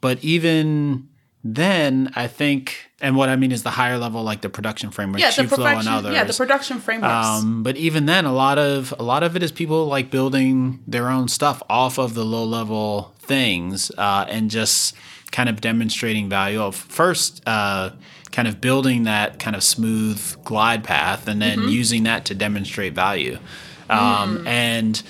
[0.00, 1.08] But even
[1.44, 5.20] then, I think, and what I mean is the higher level, like the production framework,
[5.20, 5.92] Yeah, the Kubeflow and production.
[5.92, 6.14] others.
[6.14, 7.26] Yeah, the production frameworks.
[7.26, 10.82] Um, but even then, a lot of a lot of it is people like building
[10.86, 14.94] their own stuff off of the low level things uh, and just
[15.32, 17.90] kind of demonstrating value of first uh,
[18.32, 22.94] kind of building that kind of smooth glide path and then using that to demonstrate
[22.94, 23.38] value.
[23.88, 25.02] Um, And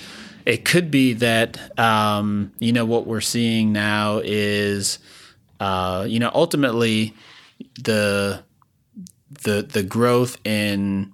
[0.45, 4.99] it could be that um, you know what we're seeing now is
[5.59, 7.13] uh, you know ultimately
[7.81, 8.43] the
[9.43, 11.13] the the growth in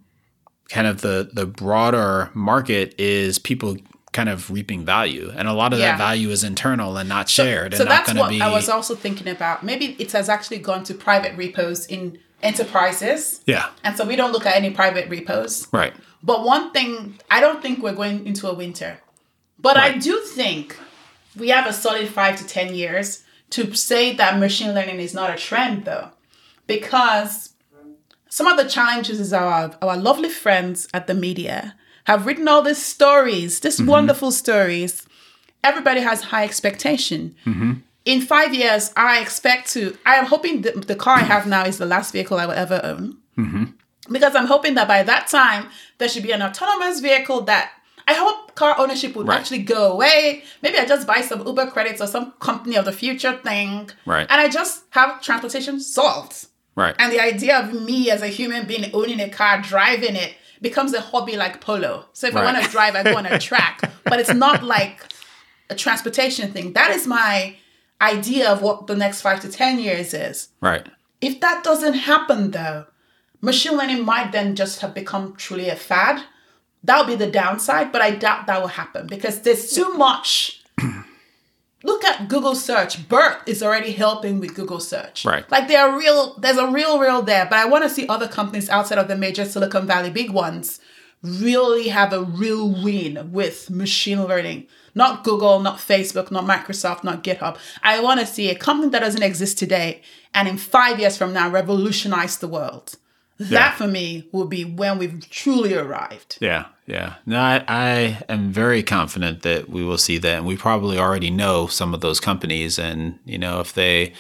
[0.70, 3.78] kind of the the broader market is people
[4.12, 5.92] kind of reaping value and a lot of Yeah.
[5.92, 8.96] that value is internal and not shared so and that's what be I was also
[8.96, 9.64] thinking about.
[9.64, 13.42] Maybe it has actually gone to private repos in enterprises.
[13.46, 15.68] yeah And so we don't look at any private repos.
[15.72, 15.94] right
[16.24, 19.00] But one thing, I don't think we're going into a winter.
[19.62, 20.78] But I do think
[21.38, 25.30] we have a solid five to 10 years to say that machine learning is not
[25.30, 26.10] a trend, though.
[26.68, 27.54] Because
[28.30, 32.62] some of the challenges is our, our lovely friends at the media have written all
[32.62, 33.90] these stories, these mm-hmm.
[33.90, 35.06] wonderful stories.
[35.64, 37.36] Everybody has high expectation.
[37.46, 37.74] Mm-hmm.
[38.06, 41.66] In five years, I expect to, I am hoping the, the car I have now
[41.66, 43.64] is the last vehicle I will ever own mm-hmm.
[44.12, 47.72] because I'm hoping that by that time there should be an autonomous vehicle that
[48.08, 49.40] I hope car ownership would Right.
[49.40, 50.44] actually go away.
[50.64, 54.26] Maybe I just buy some Uber credits or some company of the future thing, Right.
[54.30, 56.48] And I just have transportation solved.
[56.80, 60.34] Right And the idea of me as a human being owning a car, driving it,
[60.62, 62.06] becomes a hobby like polo.
[62.14, 65.04] So if I want to drive, I go on a track, but it's not like
[65.70, 66.74] a transportation thing.
[66.74, 67.56] That is my
[68.02, 70.50] idea of what the next five to ten years is.
[70.62, 70.88] right
[71.22, 72.86] If that doesn't happen, though,
[73.42, 76.24] machine learning might then just have become truly a fad.
[76.84, 80.62] That would be the downside, but I doubt that will happen because there's too much.
[81.84, 83.08] Look at Google search.
[83.08, 85.24] BERT is already helping with Google search.
[85.24, 85.50] Right.
[85.50, 87.46] Like there are real, there's a real, real there.
[87.46, 90.80] But I want to see other companies outside of the major Silicon Valley big ones
[91.22, 94.68] really have a real win with machine learning.
[94.96, 97.58] Not Google, not Facebook, not Microsoft, not GitHub.
[97.84, 100.02] I want to see a company that doesn't exist today
[100.34, 102.96] and in five years from now revolutionize the world.
[103.40, 103.72] That Yeah.
[103.76, 106.38] for me will be when we've truly arrived.
[106.42, 107.16] Yeah, yeah.
[107.26, 111.32] No, I, I am very confident that we will see that, and we probably already
[111.32, 114.12] know some of those companies, and you know if they,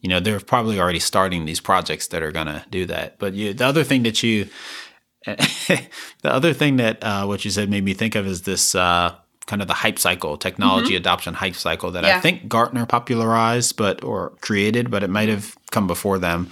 [0.00, 3.18] you know, they're probably already starting these projects that are going to do that.
[3.18, 4.48] But you, the other thing that you,
[5.26, 5.80] the
[6.24, 8.74] other thing that uh, what you said made me think of is this.
[8.74, 9.14] Uh,
[9.46, 14.02] kind of the hype cycle technology adoption hype cycle that i think gartner popularized but
[14.04, 16.48] or created but it might have come before them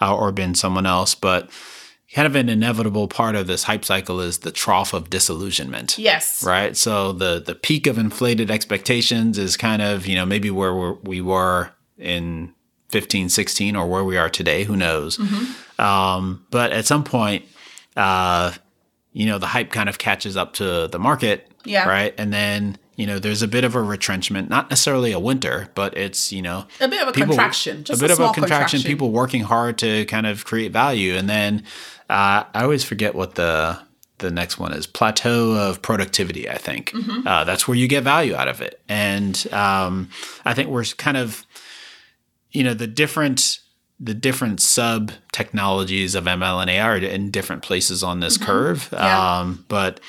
[0.00, 1.50] uh, or been someone else but
[2.12, 5.98] kind of an inevitable part of this hype cycle is the trough of disillusionment.
[5.98, 6.42] Yes.
[6.44, 6.76] Right.
[6.76, 10.94] So the the peak of inflated expectations is kind of, you know, maybe where we're,
[11.02, 12.54] we were in
[12.88, 15.18] 15, 16 or where we are today, who knows.
[15.78, 17.44] Um, but at some point,
[17.96, 18.52] uh,
[19.12, 21.50] you know, the hype kind of catches up to the market.
[21.64, 21.88] Yeah.
[21.88, 22.14] Right.
[22.16, 25.96] And then, you know, there's a bit of a retrenchment, not necessarily a winter, but
[25.96, 28.48] it's, you know, A bit of a contraction, just a bit a of a contraction,
[28.78, 28.82] contraction.
[28.82, 31.14] people working hard to kind of create value.
[31.14, 31.62] And then
[32.08, 33.78] uh, I always forget what the
[34.18, 37.28] the next one is plateau of productivity i think Mm-hmm.
[37.28, 40.08] uh, that's where you get value out of it and um,
[40.46, 41.44] i think we're kind of
[42.50, 43.60] you know the different
[44.00, 48.88] the different sub technologies of ml and ar are in different places on this curve
[48.90, 49.04] Mm-hmm.
[49.04, 49.38] Yeah.
[49.40, 50.00] um, but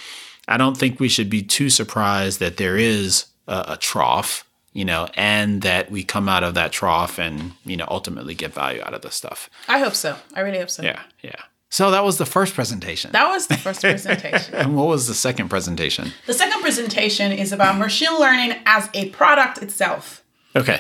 [0.48, 4.86] i don't think we should be too surprised that there is a, a trough you
[4.86, 8.82] know and that we come out of that trough and you know ultimately get value
[8.84, 10.16] out of this stuff I hope so.
[10.36, 10.84] I really hope so.
[10.84, 14.54] yeah yeah so that was the first presentation That was the first presentation.
[14.62, 19.10] and what was the second presentation the second presentation is about machine learning as a
[19.10, 20.24] product itself.
[20.56, 20.80] okay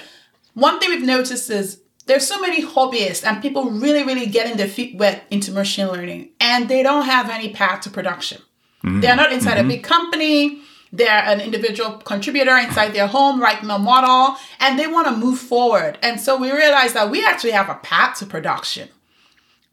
[0.54, 4.70] One thing we've noticed is there's so many hobbyists and people really, really getting their
[4.70, 8.42] feet wet into machine learning, and they don't have any path to production.
[8.88, 9.00] Mm-hmm.
[9.02, 9.70] They're not inside a mm-hmm.
[9.70, 10.62] big company.
[10.92, 15.38] They're an individual contributor inside their home, writing a model, and they want to move
[15.38, 15.98] forward.
[16.02, 18.90] And so we realized that we actually have a path to production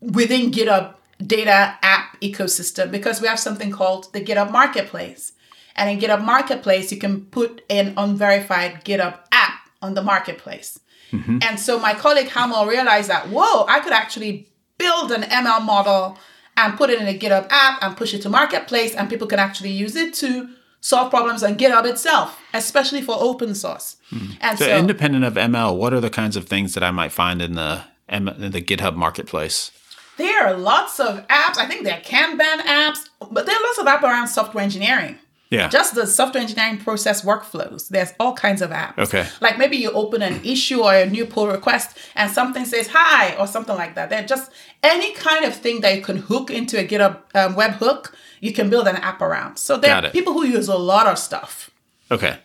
[0.00, 5.33] within GitHub data app ecosystem because we have something called the GitHub Marketplace.
[5.77, 10.81] And in GitHub Marketplace, you can put an unverified GitHub app on the marketplace.
[11.12, 11.38] Mm-hmm.
[11.42, 14.48] And so my colleague Hamel realized that, whoa, I could actually
[14.79, 16.18] build an ML model
[16.56, 19.38] and put it in a GitHub app and push it to Marketplace, and people can
[19.38, 20.48] actually use it to
[20.80, 23.96] solve problems on GitHub itself, especially for open source.
[24.10, 24.32] Hmm.
[24.40, 27.12] And So, so, independent of ML, what are the kinds of things that I might
[27.12, 29.70] find in the in the GitHub marketplace?
[30.16, 31.58] there are lots of apps.
[31.58, 35.18] I think there are Kanban apps, but there are lots of apps around software engineering.
[35.54, 35.68] Yeah.
[35.68, 37.88] Just the software engineering process workflows.
[37.88, 38.98] There's all kinds of apps.
[38.98, 39.26] Okay.
[39.40, 43.34] Like maybe you open an issue or a new pull request and something says hi
[43.36, 44.10] or something like that.
[44.10, 44.50] They're just
[44.82, 48.68] any kind of thing that you can hook into a GitHub um, webhook, you can
[48.70, 49.56] build an app around.
[49.56, 50.12] So there Got are it.
[50.12, 51.70] people who use a lot of stuff.
[52.10, 52.38] okay.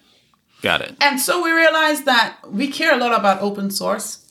[0.61, 0.95] Got it.
[0.99, 4.25] And so we realized that we care a lot about open source.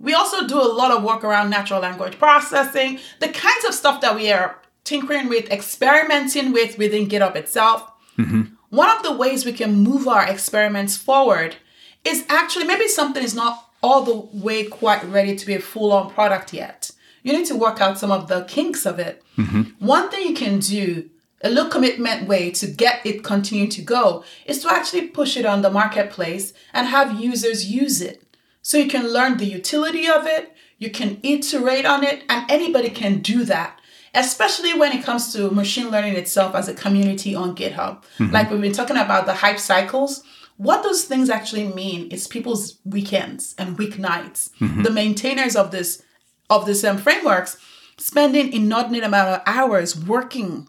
[0.00, 4.00] We also do a lot of work around natural language processing, the kinds of stuff
[4.00, 7.91] that we are tinkering with, experimenting with within GitHub itself.
[8.18, 8.42] Mm-hmm.
[8.70, 11.56] One of the ways we can move our experiments forward
[12.04, 15.92] is actually maybe something is not all the way quite ready to be a full
[15.92, 16.90] on product yet.
[17.22, 19.22] You need to work out some of the kinks of it.
[19.36, 19.84] Mm-hmm.
[19.84, 21.10] One thing you can do,
[21.42, 25.46] a low commitment way to get it continue to go, is to actually push it
[25.46, 28.22] on the marketplace and have users use it.
[28.62, 32.90] So you can learn the utility of it, you can iterate on it, and anybody
[32.90, 33.78] can do that.
[34.14, 38.02] Especially when it comes to machine learning itself as a community on GitHub.
[38.18, 40.22] Like we've been talking about the hype cycles.
[40.58, 44.50] What those things actually mean is people's weekends and weeknights.
[44.82, 46.02] The maintainers of this
[46.50, 47.56] of this um, frameworks
[47.98, 50.68] spending inordinate amount of hours working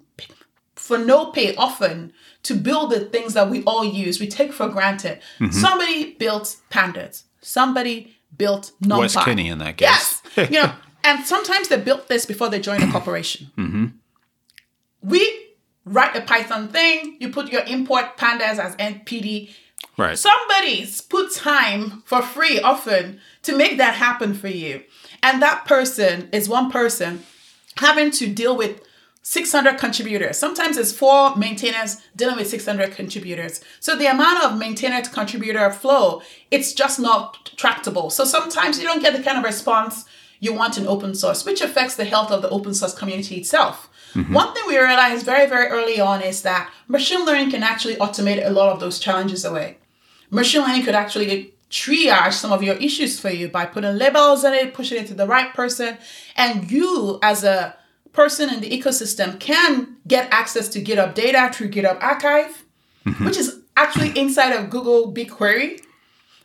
[0.75, 4.67] for no pay often to build the things that we all use, we take for
[4.69, 5.19] granted.
[5.51, 7.23] Somebody built pandas.
[7.41, 8.99] Somebody built NumPy.
[8.99, 10.21] Wes McKinney in that case.
[10.35, 10.49] Yes.
[10.51, 13.51] you know, and sometimes they built this before they joined a corporation.
[13.57, 13.85] Mm-hmm.
[15.01, 15.47] We
[15.85, 19.51] write a Python thing, you put your import pandas as NPD.
[19.97, 20.17] Right.
[20.17, 24.83] Somebody's put time for free often to make that happen for you.
[25.21, 27.23] And that person is one person
[27.77, 28.81] having to deal with
[29.23, 30.37] 600 contributors.
[30.37, 33.61] Sometimes it's four maintainers dealing with 600 contributors.
[33.79, 38.09] So the amount of maintainer to contributor flow, it's just not tractable.
[38.09, 40.05] So sometimes you don't get the kind of response
[40.43, 43.89] you want an open source, which affects the health of the open source community itself.
[44.13, 44.33] Mm-hmm.
[44.33, 48.45] One thing we realized very, very early on is that machine learning can actually automate
[48.45, 49.77] a lot of those challenges away.
[50.29, 54.53] Machine learning could actually triage some of your issues for you by putting labels on
[54.53, 55.97] it, pushing it to the right person,
[56.35, 57.77] and you as a
[58.11, 62.65] person in the ecosystem can get access to GitHub data through GitHub Archive,
[63.05, 63.23] mm-hmm.
[63.23, 65.79] which is actually inside of Google BigQuery.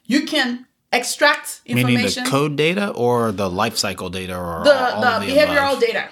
[0.07, 2.03] You can extract information.
[2.03, 5.81] Meaning the code data or the life cycle data or the, all the behavioral above?
[5.81, 6.09] data.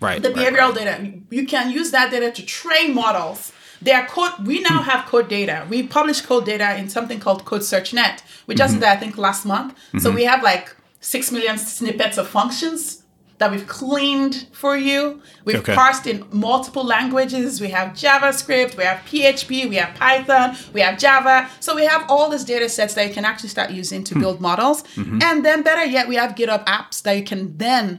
[0.00, 0.20] Right.
[0.22, 0.84] the right, behavioral right.
[0.84, 1.12] data.
[1.30, 3.52] You can use that data to train models.
[3.80, 4.32] They are code.
[4.46, 4.90] We now Hmm.
[4.90, 5.66] have code data.
[5.68, 8.22] We publish code data in something called Code Search Net.
[8.46, 8.58] We Mm-hmm.
[8.58, 9.74] just did that I think last month.
[10.00, 13.01] So we have like six million snippets of functions
[13.42, 15.20] that we've cleaned for you.
[15.44, 15.74] We've Okay.
[15.74, 17.60] parsed in multiple languages.
[17.60, 21.48] We have JavaScript, we have PHP, we have Python, we have Java.
[21.58, 24.04] So we have all these data sets that you can actually start using Hmm.
[24.10, 24.84] to build models.
[24.94, 25.18] Mm-hmm.
[25.24, 27.98] And then better yet, we have GitHub apps that you can then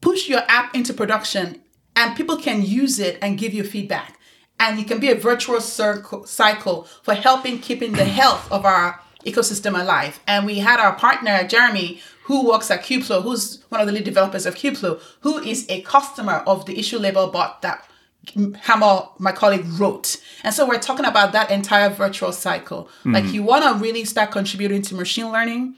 [0.00, 1.60] push your app into production
[1.96, 4.20] and people can use it and give you feedback.
[4.60, 9.00] And it can be a virtual circle, cycle for helping keeping the health of our
[9.26, 10.20] ecosystem alive.
[10.28, 12.00] And we had our partner, Jeremy,
[12.30, 15.80] who works at Kubeflow, who's one of the lead developers of Kubeflow, who is a
[15.80, 17.84] customer of the issue label bot that
[18.62, 20.16] Hamel, my colleague, wrote.
[20.44, 22.88] And so we're talking about that entire virtual cycle.
[23.04, 25.74] Like you want to really start contributing to machine learning,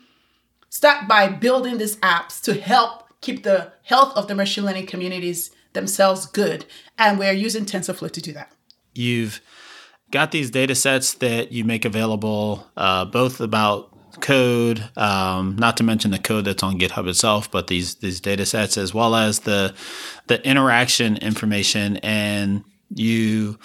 [0.68, 5.52] start by building these apps to help keep the health of the machine learning communities
[5.72, 6.66] themselves good.
[6.98, 8.52] And we're using TensorFlow to do that.
[8.92, 9.40] You've
[10.10, 15.84] got these data sets that you make available, uh, both about code, um, not to
[15.84, 19.40] mention the code that's on GitHub itself, but these these data sets as well as
[19.40, 19.74] the
[20.26, 23.58] the interaction information, and you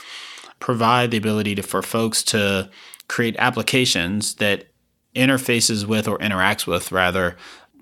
[0.60, 2.70] provide the ability to, for folks to
[3.08, 4.68] create applications that
[5.16, 7.36] interfaces with or interacts with rather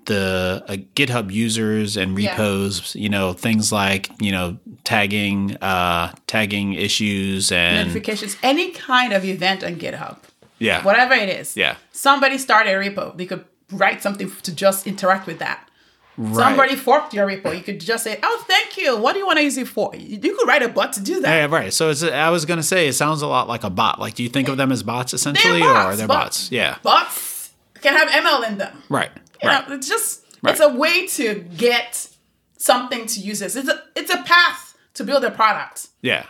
[0.06, 2.30] the uh, GitHub users and Yeah.
[2.30, 9.12] repos, you know, things like, you know, tagging, uh, tagging issues and Notifications, any kind
[9.12, 10.18] of event on GitHub,
[10.58, 11.56] yeah, whatever it is.
[11.56, 13.16] yeah, Somebody started a repo.
[13.16, 15.68] They could write something to just interact with that.
[16.16, 16.34] right.
[16.34, 17.54] Somebody forked your repo.
[17.56, 18.96] You could just say, "Oh, thank you.
[18.96, 21.20] What do you want to use it for?" You could write a bot to do
[21.20, 21.34] that.
[21.36, 21.72] Yeah, right.
[21.72, 24.00] So it's, I was going to say, it sounds a lot like a bot.
[24.00, 26.50] Like, do you think of them as bots essentially, or bots, they're but- bots?
[26.52, 27.50] Yeah, Bots
[27.82, 28.82] can have ML in them.
[28.88, 29.10] right,
[29.42, 29.68] You right.
[29.68, 30.52] know, it's just Right.
[30.52, 32.08] it's a way to get
[32.56, 33.56] something to users.
[33.56, 35.88] It's a it's a path to build a product.
[36.02, 36.24] Yeah.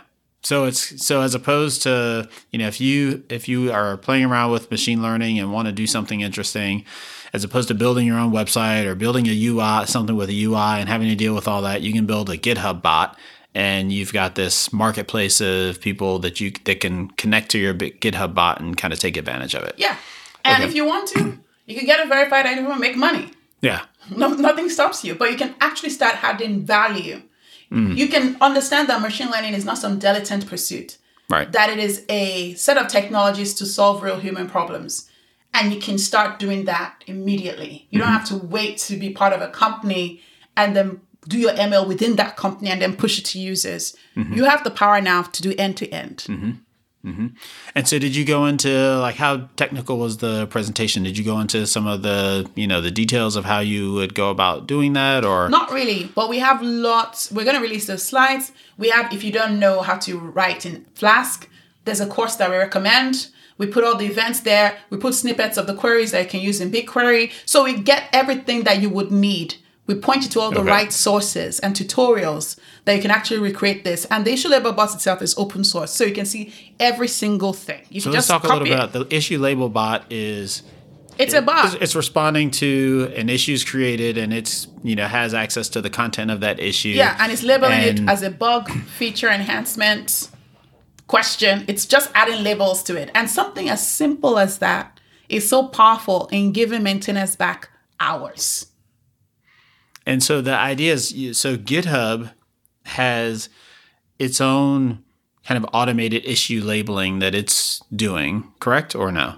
[0.47, 4.51] So it's so as opposed to you know if you if you are playing around
[4.51, 6.85] with machine learning and want to do something interesting,
[7.33, 10.79] as opposed to building your own website or building a UI something with a UI
[10.79, 13.17] and having to deal with all that, you can build a GitHub bot
[13.53, 18.33] and you've got this marketplace of people that you that can connect to your GitHub
[18.33, 19.75] bot and kind of take advantage of it.
[19.77, 19.97] Yeah.
[20.45, 20.69] And Okay.
[20.69, 23.31] if you want to, you can get a verified ID and make money.
[23.59, 23.81] Yeah.
[24.15, 27.23] No, nothing stops you, but you can actually start adding value.
[27.71, 27.97] Mm.
[27.97, 30.97] You can understand that machine learning is not some dilettante pursuit.
[31.29, 31.51] Right.
[31.51, 35.09] that it is a set of technologies to solve real human problems.
[35.53, 37.87] And you can start doing that immediately.
[37.89, 38.17] You don't mm-hmm.
[38.17, 40.21] have to wait to be part of a company
[40.55, 43.95] and then do your ML within that company and then push it to users.
[44.15, 44.33] Mm-hmm.
[44.33, 46.25] You have the power now to do end to end.
[46.29, 46.51] Mm-hmm.
[47.07, 47.27] Mm-hmm.
[47.73, 51.03] And so, did you go into like how technical was the presentation?
[51.03, 54.13] Did you go into some of the you know the details of how you would
[54.13, 57.31] go about doing that, or Not really, but we have lots.
[57.31, 58.51] We're going to release those slides.
[58.77, 61.49] We have, if you don't know how to write in Flask,
[61.85, 63.29] there's a course that we recommend.
[63.57, 64.77] We put all the events there.
[64.89, 67.31] We put snippets of the queries that you can use in BigQuery.
[67.45, 69.55] So we get everything that you would need.
[69.87, 70.69] We point you to all the Okay.
[70.69, 74.05] right sources and tutorials that you can actually recreate this.
[74.11, 77.53] And the issue label bot itself is open source, so you can see every single
[77.53, 77.81] thing.
[77.89, 78.75] You So let's just talk a little bit it.
[78.75, 80.61] about the issue label bot is
[81.17, 81.81] It's a bot.
[81.81, 86.29] it's, responding to an issue's created and it's you know has access to the content
[86.31, 86.89] of that issue.
[86.89, 88.69] Yeah, and it's labeling it as a bug,
[88.99, 90.29] feature enhancement,
[91.07, 91.63] question.
[91.67, 93.09] It's just adding labels to it.
[93.15, 97.69] And something as simple as that is so powerful in giving maintainers back
[97.99, 98.67] hours.
[100.07, 102.31] And so the idea is so GitHub
[102.85, 103.49] has
[104.17, 105.03] its own
[105.45, 109.35] kind of automated issue labeling that it's doing, correct or no?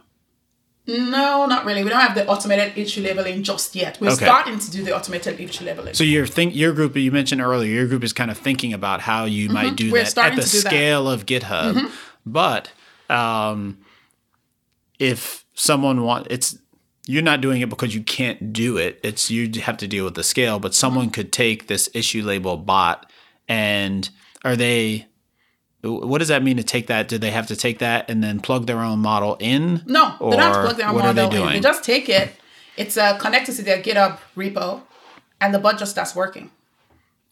[0.88, 1.84] No, not really.
[1.84, 3.99] We don't have the automated issue labeling just yet.
[4.01, 4.25] We're Okay.
[4.25, 5.93] starting to do the automated issue labeling.
[5.93, 9.01] So your think your group you mentioned earlier, your group is kind of thinking about
[9.01, 9.93] how you might do Mm-hmm.
[9.93, 10.47] We're that at the do that.
[10.47, 10.67] Mm-hmm.
[10.67, 11.91] scale of GitHub.
[12.25, 12.71] But
[13.10, 13.79] um,
[14.99, 16.58] if someone want it's
[17.10, 19.00] you're not doing it because you can't do it.
[19.02, 20.60] It's you have to deal with the scale.
[20.60, 23.12] But someone could take this issue label bot
[23.48, 24.08] and
[24.45, 25.08] are they
[25.82, 27.08] what does that mean to take that?
[27.08, 29.82] Do they have to take that and then plug their own model in?
[29.88, 31.54] no, they don't have to plug their what are they model in.
[31.54, 32.32] They just take it.
[32.78, 34.84] It's uh, connected to their GitHub repo,
[35.41, 36.52] and the bot just starts working.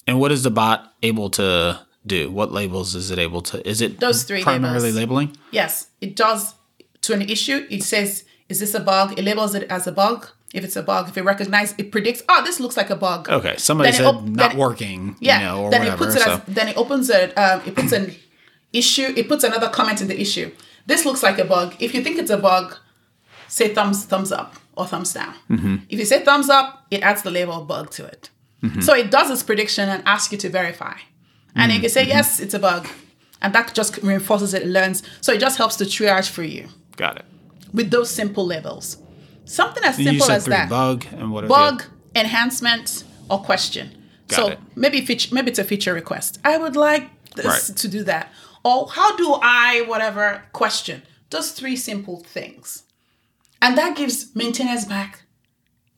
[0.08, 2.32] And what is the bot able to do?
[2.32, 3.70] What labels is it able to?
[3.70, 4.96] Is it Those three primarily labels.
[4.96, 5.38] labeling?
[5.52, 6.56] Yes, it does
[7.02, 7.68] to an issue.
[7.70, 9.17] It says, is this a bug?
[9.17, 10.27] It labels it as a bug.
[10.53, 13.29] If it's a bug, if it recognizes, it predicts, oh, this looks like a bug.
[13.29, 15.39] Okay, somebody Then said op- not working, Yeah.
[15.39, 15.95] you know, or then whatever.
[15.95, 16.31] it puts it so.
[16.33, 18.15] as, then it opens it, um, it puts an
[18.71, 20.50] issue, it puts another comment in the issue.
[20.85, 21.75] This looks like a bug.
[21.79, 22.77] If you think it's a bug,
[23.50, 25.33] say thumbs thumbs up or thumbs down.
[25.50, 25.75] Mm-hmm.
[25.89, 28.29] If you say thumbs up, it adds the label bug to it.
[28.63, 28.79] Mm-hmm.
[28.81, 30.95] So it does its prediction and asks you to verify.
[31.56, 32.10] And if you can say, Mm-hmm.
[32.12, 32.87] yes, it's a bug.
[33.41, 35.04] And that just reinforces it, it learns.
[35.21, 37.25] So it just helps to triage for you Got it.
[37.74, 38.98] With those simple levels.
[39.46, 40.70] Something as simple as three that.
[40.70, 41.44] bug and what?
[41.46, 41.84] are the Bug,
[42.15, 43.92] enhancement, or question.
[44.28, 44.60] Got so it.
[44.76, 46.40] maybe feature, maybe it's a feature request.
[46.44, 47.78] I would like this Right.
[47.78, 48.32] to do that.
[48.65, 51.04] Or how do I whatever question?
[51.30, 52.84] Those three simple things.
[53.62, 55.24] And that gives maintainers back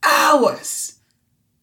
[0.02, 0.94] hours.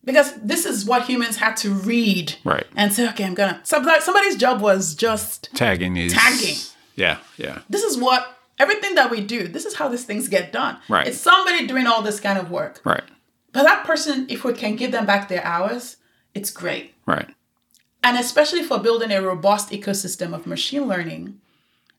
[0.03, 2.65] because this is what humans had to read Right.
[2.77, 3.59] and say, okay, I'm gonna.
[3.63, 6.13] Somebody, somebody's job was just Tagging these.
[6.13, 6.55] Tagging.
[6.95, 7.59] Yeah, yeah.
[7.69, 9.47] this is what everything that we do.
[9.47, 10.77] This is how these things get done.
[10.89, 11.07] Right.
[11.07, 12.81] It's somebody doing all this kind of work.
[12.83, 13.03] Right,
[13.53, 15.97] But that person, if we can give them back their hours,
[16.33, 16.93] it's great.
[17.05, 17.29] right.
[18.03, 21.41] And especially for building a robust ecosystem of machine learning,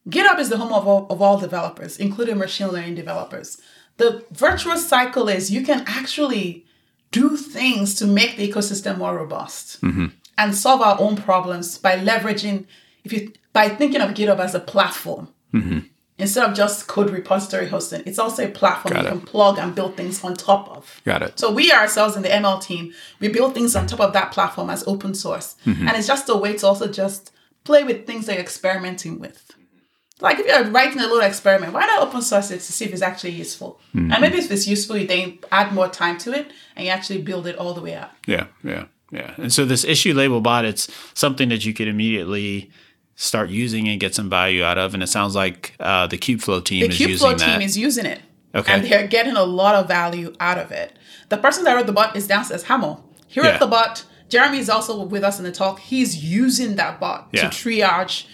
[0.08, 3.60] GitHub is the home of all, of all developers, including machine learning developers.
[3.98, 6.64] The virtuous cycle is you can actually
[7.10, 10.06] do things to make the ecosystem more robust mm-hmm.
[10.38, 12.66] and solve our own problems by leveraging,
[13.04, 15.80] if you by thinking of GitHub as a platform mm-hmm.
[16.18, 18.02] Instead of just code repository hosting.
[18.04, 19.10] It's also a platform Got you it.
[19.10, 21.00] can plug and build things on top of.
[21.04, 21.38] Got it.
[21.38, 24.68] So we ourselves in the ML team, we build things on top of that platform
[24.70, 25.56] as open source.
[25.64, 25.86] Mm-hmm.
[25.86, 27.32] And it's just a way to also just
[27.64, 29.52] play with things that you're experimenting with.
[30.20, 32.92] Like if you're writing a little experiment, why not open source it to see if
[32.92, 33.80] it's actually useful?
[33.94, 34.12] Mm-hmm.
[34.12, 37.22] And maybe if it's useful, you then add more time to it and you actually
[37.22, 38.10] build it all the way out.
[38.26, 39.34] Yeah, yeah, yeah.
[39.36, 42.72] And so this issue label bot, it's something that you could immediately
[43.20, 44.94] start using and get some value out of.
[44.94, 47.52] And it sounds like uh, the Kubeflow team The is using the Kubeflow that.
[47.58, 48.20] team is using it.
[48.54, 48.72] Okay.
[48.72, 50.92] And they're getting a lot of value out of it.
[51.28, 53.04] The person that wrote the bot is downstairs, Hamel.
[53.26, 53.58] He wrote Yeah.
[53.58, 54.04] the bot.
[54.28, 55.80] Jeremy is also with us in the talk.
[55.80, 57.48] He's using that bot Yeah.
[57.48, 58.26] to triage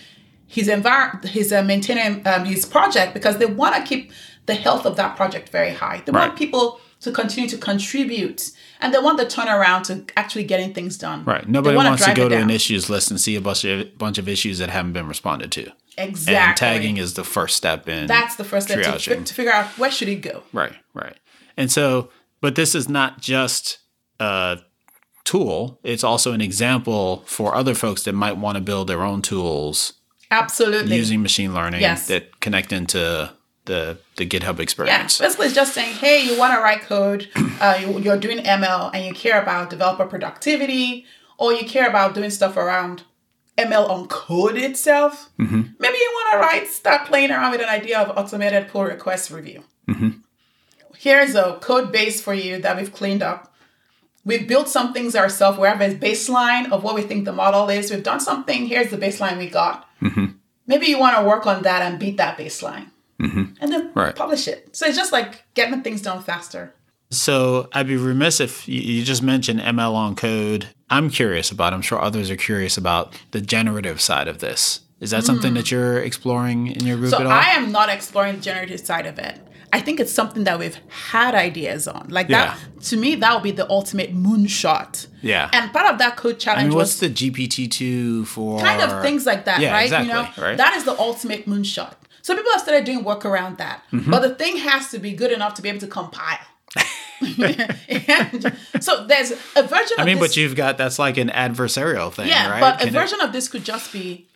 [0.47, 4.12] his environment, his uh, maintaining um, his project because they want to keep
[4.47, 6.03] the health of that project very high.
[6.05, 8.51] They want people to continue to contribute,
[8.81, 11.25] and they want the turnaround to actually getting things done.
[11.25, 11.49] right.
[11.49, 14.18] Nobody wants to go it to an issues list and see a bunch of bunch
[14.18, 15.70] of issues that haven't been responded to.
[15.97, 16.35] Exactly.
[16.37, 19.25] And tagging is the first step in That's the first step to, triaging.
[19.25, 20.43] to figure out where should it go.
[20.53, 21.16] Right, right.
[21.57, 22.11] And so,
[22.41, 23.79] but this is not just
[24.18, 24.59] a
[25.25, 29.22] tool, it's also an example for other folks that might want to build their own
[29.22, 29.95] tools
[30.33, 30.97] Absolutely.
[30.97, 32.09] using machine learning Yes.
[32.09, 33.33] that connect into
[33.66, 35.18] the the GitHub Yeah, experience.
[35.18, 37.28] basically it's just saying, hey, you want to write code,
[37.60, 41.06] uh, you, you're doing ML, and you care about developer productivity,
[41.38, 43.02] or you care about doing stuff around
[43.56, 45.30] ML on code itself.
[45.38, 45.62] Mm-hmm.
[45.78, 49.30] Maybe you want to write, start playing around with an idea of automated pull request
[49.30, 49.64] review.
[49.88, 50.08] Mm-hmm.
[50.96, 53.52] Here's a code base for you that we've cleaned up.
[54.24, 55.58] We've built some things ourselves.
[55.58, 57.90] We have a baseline of what we think the model is.
[57.90, 58.66] We've done something.
[58.66, 59.86] Here's the baseline we got.
[60.00, 60.26] Mm-hmm.
[60.66, 62.90] Maybe you want to work on that and beat that baseline.
[63.20, 63.54] Mm-hmm.
[63.60, 64.14] And then Right.
[64.14, 64.74] publish it.
[64.74, 66.74] So it's just like getting things done faster.
[67.10, 70.68] So I'd be remiss if you, you just mentioned ML on code.
[70.90, 71.72] I'm curious about.
[71.72, 74.80] I'm sure others are curious about the generative side of this.
[75.00, 75.56] Is that something mm.
[75.56, 77.10] that you're exploring in your group.
[77.10, 77.32] So at all?
[77.32, 79.38] I am not exploring the generative side of it.
[79.72, 82.06] I think it's something that we've had ideas on.
[82.08, 85.08] Like that, to me, that would be the ultimate moonshot.
[85.20, 85.50] Yeah.
[85.52, 88.60] And part of that code I challenge mean, what's was the GPT two for?
[88.60, 89.82] kind of things like that, Yeah, right?
[89.82, 90.56] exactly, you know, right.
[90.56, 91.94] that is the ultimate moonshot.
[92.25, 94.11] So people have started doing work around that, Mm-hmm.
[94.11, 96.39] but the thing has to be good enough to be able to compile.
[98.81, 99.97] So there's a version.
[99.99, 102.61] I mean, of but you've got that's like an adversarial thing, yeah, right?
[102.61, 104.27] but a Can it- version of this could just be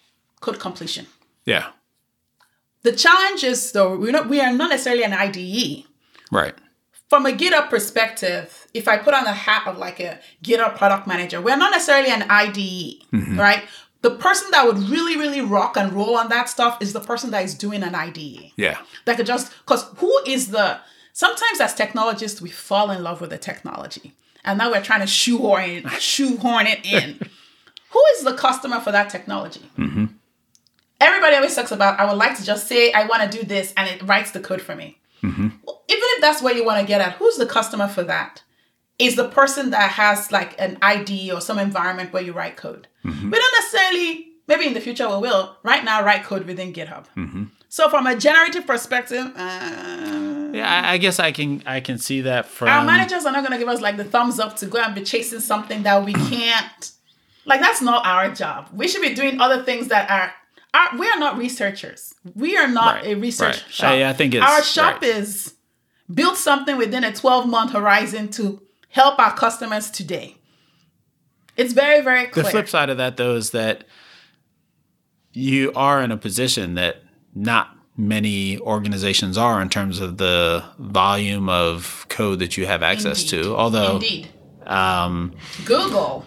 [0.41, 1.07] code completion.
[1.45, 1.67] yeah,
[2.83, 5.85] The challenge is though we're not we are not necessarily an IDE.
[6.31, 6.55] right.
[7.09, 11.07] From a GitHub perspective, if I put on the hat of like a GitHub product
[11.07, 13.03] manager, we're not necessarily an IDE,
[13.47, 13.63] right?
[14.01, 17.31] The person that would really, really rock and roll on that stuff is the person
[17.33, 18.53] that is doing an IDE.
[18.57, 20.79] Yeah, That could just because who is the
[21.13, 24.15] sometimes as technologists we fall in love with the technology.
[24.45, 27.19] And now we're trying to shoehorn it, shoehorn it in.
[27.91, 29.69] who is the customer for that technology?
[29.77, 30.07] Mm-hmm.
[31.01, 33.73] Everybody always talks about, I would like to just say, I want to do this,
[33.77, 34.99] and it writes the code for me.
[35.65, 38.43] Well, even if that's where you want to get at, who's the customer for that?
[38.99, 42.89] Is the person that has like an ID or some environment where you write code.
[43.05, 47.05] We don't necessarily, maybe in the future we will, right now write code within GitHub.
[47.69, 50.83] So from a generative perspective, uh, yeah.
[50.85, 53.53] I, I guess I can I can see that from our managers are not going
[53.53, 56.13] to give us like the thumbs up to go and be chasing something that we
[56.15, 56.91] can't.
[57.45, 58.69] Like that's not our job.
[58.73, 60.33] We should be doing other things that are.
[60.75, 62.15] Our, we are not researchers.
[62.35, 63.71] We are not Right, a research right.
[63.73, 63.91] shop.
[63.93, 65.11] I- I think it's- our shop right.
[65.11, 65.55] is
[66.13, 70.37] build something within a 12 month horizon to help our customers today.
[71.57, 72.45] It's very very clear.
[72.45, 73.85] The flip side of that, though, is that
[75.33, 76.97] you are in a position that
[77.35, 83.23] not many organizations are in terms of the volume of code that you have access
[83.23, 83.43] Indeed.
[83.45, 83.57] to.
[83.57, 84.29] Although, Indeed.
[84.67, 85.35] um,
[85.65, 86.25] Google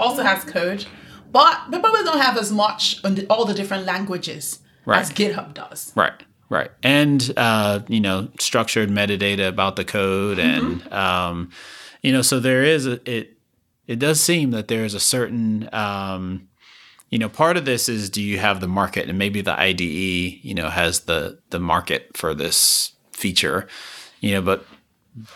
[0.00, 0.86] also has code,
[1.30, 5.00] but they probably don't have as much on all the different languages Right.
[5.00, 5.92] as GitHub does.
[5.94, 6.14] right,
[6.48, 11.50] right, and uh, you know, structured metadata about the code, and um,
[12.02, 13.34] you know, so there is a, it.
[13.86, 16.48] It does seem that there is a certain um,
[17.08, 19.80] you know, part of this is do you have the market, and maybe the IDE,
[19.80, 23.66] you know, has the the market for this feature,
[24.20, 24.66] you know, but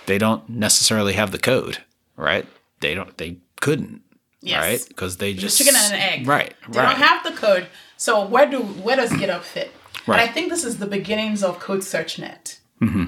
[0.05, 1.79] they don't necessarily have the code,
[2.17, 2.47] right?
[2.83, 4.03] they don't they couldn't.
[4.43, 4.61] Yes.
[4.61, 4.85] Right?
[4.89, 6.27] Because they just chicken and an egg.
[6.27, 6.55] Right.
[6.69, 6.91] They right.
[6.91, 7.69] don't have the code.
[7.97, 9.73] So where do where does GitHub fit?
[10.07, 10.21] Right.
[10.21, 12.59] And I think this is the beginnings of Code SearchNet.
[12.81, 13.05] Mm-hmm.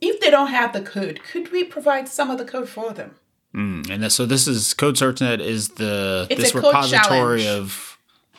[0.00, 3.16] If they don't have the code, could we provide some of the code for them?
[3.56, 7.46] and then- so this is Code SearchNet is the It's this a repository challenge.
[7.46, 7.98] of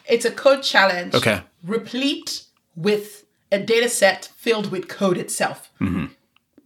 [0.09, 1.13] It's a code challenge.
[1.15, 1.41] Okay.
[1.63, 2.43] Replete
[2.75, 5.69] with a data set filled with code itself.
[5.79, 6.05] Mm-hmm.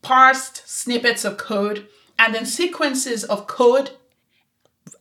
[0.02, 1.88] Parsed snippets of code
[2.18, 3.92] and then sequences of code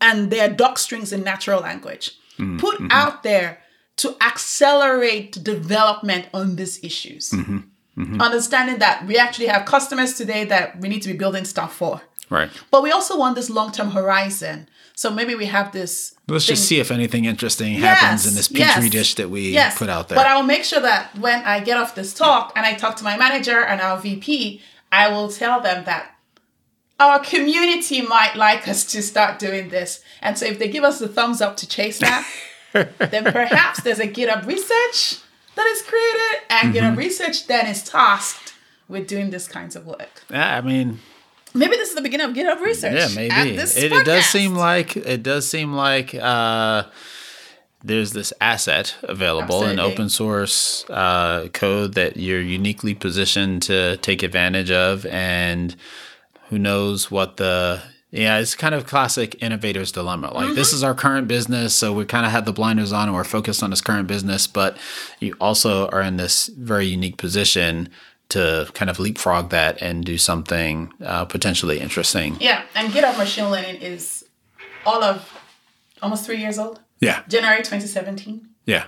[0.01, 2.18] and their doc strings in natural language.
[2.39, 2.59] Mm-hmm.
[2.59, 3.62] Put out there
[3.97, 7.30] to accelerate development on these issues.
[7.30, 7.59] Mm-hmm.
[7.99, 8.20] Mm-hmm.
[8.20, 12.01] Understanding that we actually have customers today that we need to be building stuff for.
[12.30, 12.49] right.
[12.70, 14.68] But we also want this long term horizon.
[14.94, 16.14] So maybe we have this.
[16.28, 19.78] Let's just see if anything interesting happens in this petri yes, dish that we yes.
[19.78, 20.16] put out there.
[20.16, 22.96] But I will make sure that when I get off this talk and I talk
[22.96, 24.61] to my manager and our VP,
[24.92, 26.16] I will tell them that
[27.01, 30.03] our community might like us to start doing this.
[30.20, 32.28] And so if they give us the thumbs up to chase that,
[32.72, 35.20] then perhaps there's a GitHub research
[35.59, 36.76] that is created, and Mm-hmm.
[36.78, 38.54] GitHub research then is tasked
[38.88, 40.22] with doing this kinds of work.
[40.30, 40.98] yeah, I mean,
[41.54, 42.94] Maybe this is the beginning of GitHub research.
[42.94, 43.56] Yeah, maybe.
[43.56, 46.84] It, it does seem like it does seem like uh,
[47.82, 54.22] there's this asset available in open source uh, code that you're uniquely positioned to take
[54.22, 55.74] advantage of, and
[56.50, 57.80] who knows what the
[58.11, 60.32] yeah, it's kind of classic innovator's dilemma.
[60.32, 63.14] Like this is our current business, so we kind of have the blinders on and
[63.14, 64.78] we're focused on this current business, but
[65.20, 67.88] you also are in this very unique position
[68.30, 72.36] to kind of leapfrog that and do something uh, potentially interesting.
[72.40, 74.24] Yeah, and GitHub machine learning is
[74.86, 75.30] all of
[76.02, 76.80] almost three years old.
[77.00, 77.22] Yeah.
[77.28, 78.48] January 2017.
[78.66, 78.84] Yeah.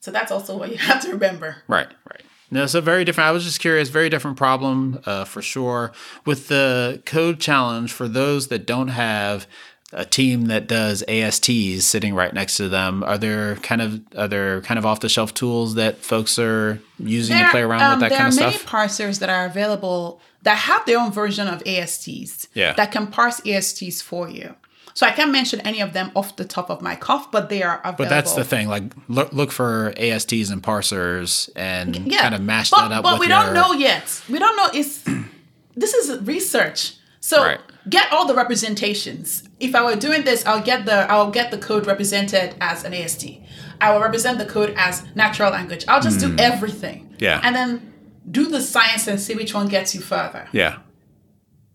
[0.00, 1.56] So that's also what you have to remember.
[1.66, 1.88] Right.
[2.10, 2.22] Right.
[2.54, 3.26] No, so very different.
[3.26, 3.88] I was just curious.
[3.88, 5.90] Very different problem uh, for sure.
[6.24, 9.48] With the code challenge, for those that don't have
[9.92, 14.28] a team that does ASTs sitting right next to them, are there kind of are
[14.28, 18.00] there kind of off the shelf tools that folks are using to play around um,
[18.00, 18.52] with that kind of stuff?
[18.52, 22.72] There are many parsers that are available that have their own version of ASTs Yeah.
[22.74, 24.54] that can parse ASTs for you.
[24.94, 27.62] So I can't mention any of them off the top of my cuff, but they
[27.64, 28.04] are available.
[28.04, 28.68] But that's the thing.
[28.68, 32.22] Like, look look for ASTs and parsers, and Yeah.
[32.22, 33.02] kind of mash but, that up.
[33.02, 34.22] But we your, don't know yet.
[34.28, 34.68] We don't know.
[34.72, 35.02] It's
[35.74, 36.94] this is research.
[37.20, 37.60] So Right.
[37.88, 39.42] get all the representations.
[39.58, 42.94] If I were doing this, I'll get the I'll get the code represented as an
[42.94, 43.40] AST.
[43.80, 45.84] I will represent the code as natural language.
[45.88, 47.06] I'll just do everything.
[47.06, 47.14] Hmm.
[47.18, 47.40] Yeah.
[47.42, 47.92] And then
[48.30, 50.48] do the science and see which one gets you further.
[50.52, 50.78] Yeah.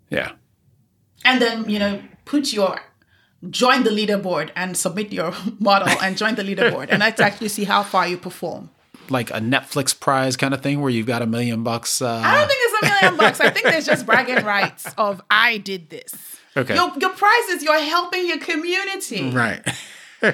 [0.09, 0.32] Yeah.
[1.26, 2.80] And then, you know, put your
[3.49, 6.87] join the leaderboard and submit your model and join the leaderboard.
[6.89, 8.69] And let's actually see how far you perform.
[9.09, 12.01] Like a Netflix prize kind of thing where you've got a million bucks.
[12.01, 13.39] Uh, I don't think it's a million bucks.
[13.39, 16.13] I think there's just bragging rights of I did this.
[16.55, 16.75] Okay.
[16.75, 19.31] Your, your prize is you're helping your community.
[19.31, 19.67] Right.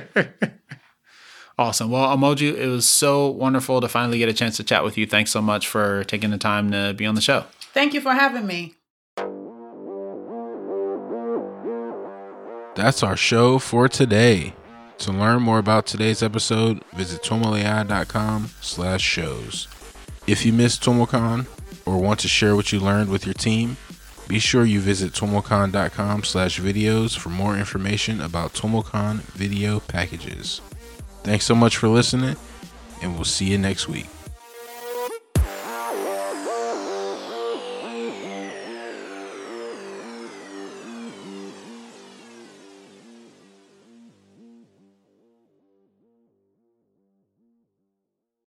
[1.57, 1.89] awesome.
[1.89, 5.05] Well, Omoju, it was so wonderful to finally get a chance to chat with you.
[5.05, 7.45] Thanks so much for taking the time to be on the show.
[7.73, 8.75] Thank you for having me.
[12.75, 14.53] That's our show for today.
[14.99, 19.67] To learn more about today's episode, visit twimlai.com slash shows.
[20.27, 21.47] If you missed TWIMLcon
[21.85, 23.77] or want to share what you learned with your team,
[24.27, 30.61] be sure you visit twimlcon.com slash videos for more information about TWIMLcon video packages.
[31.23, 32.35] Thanks so much for listening,
[33.01, 34.07] and we'll see you next week.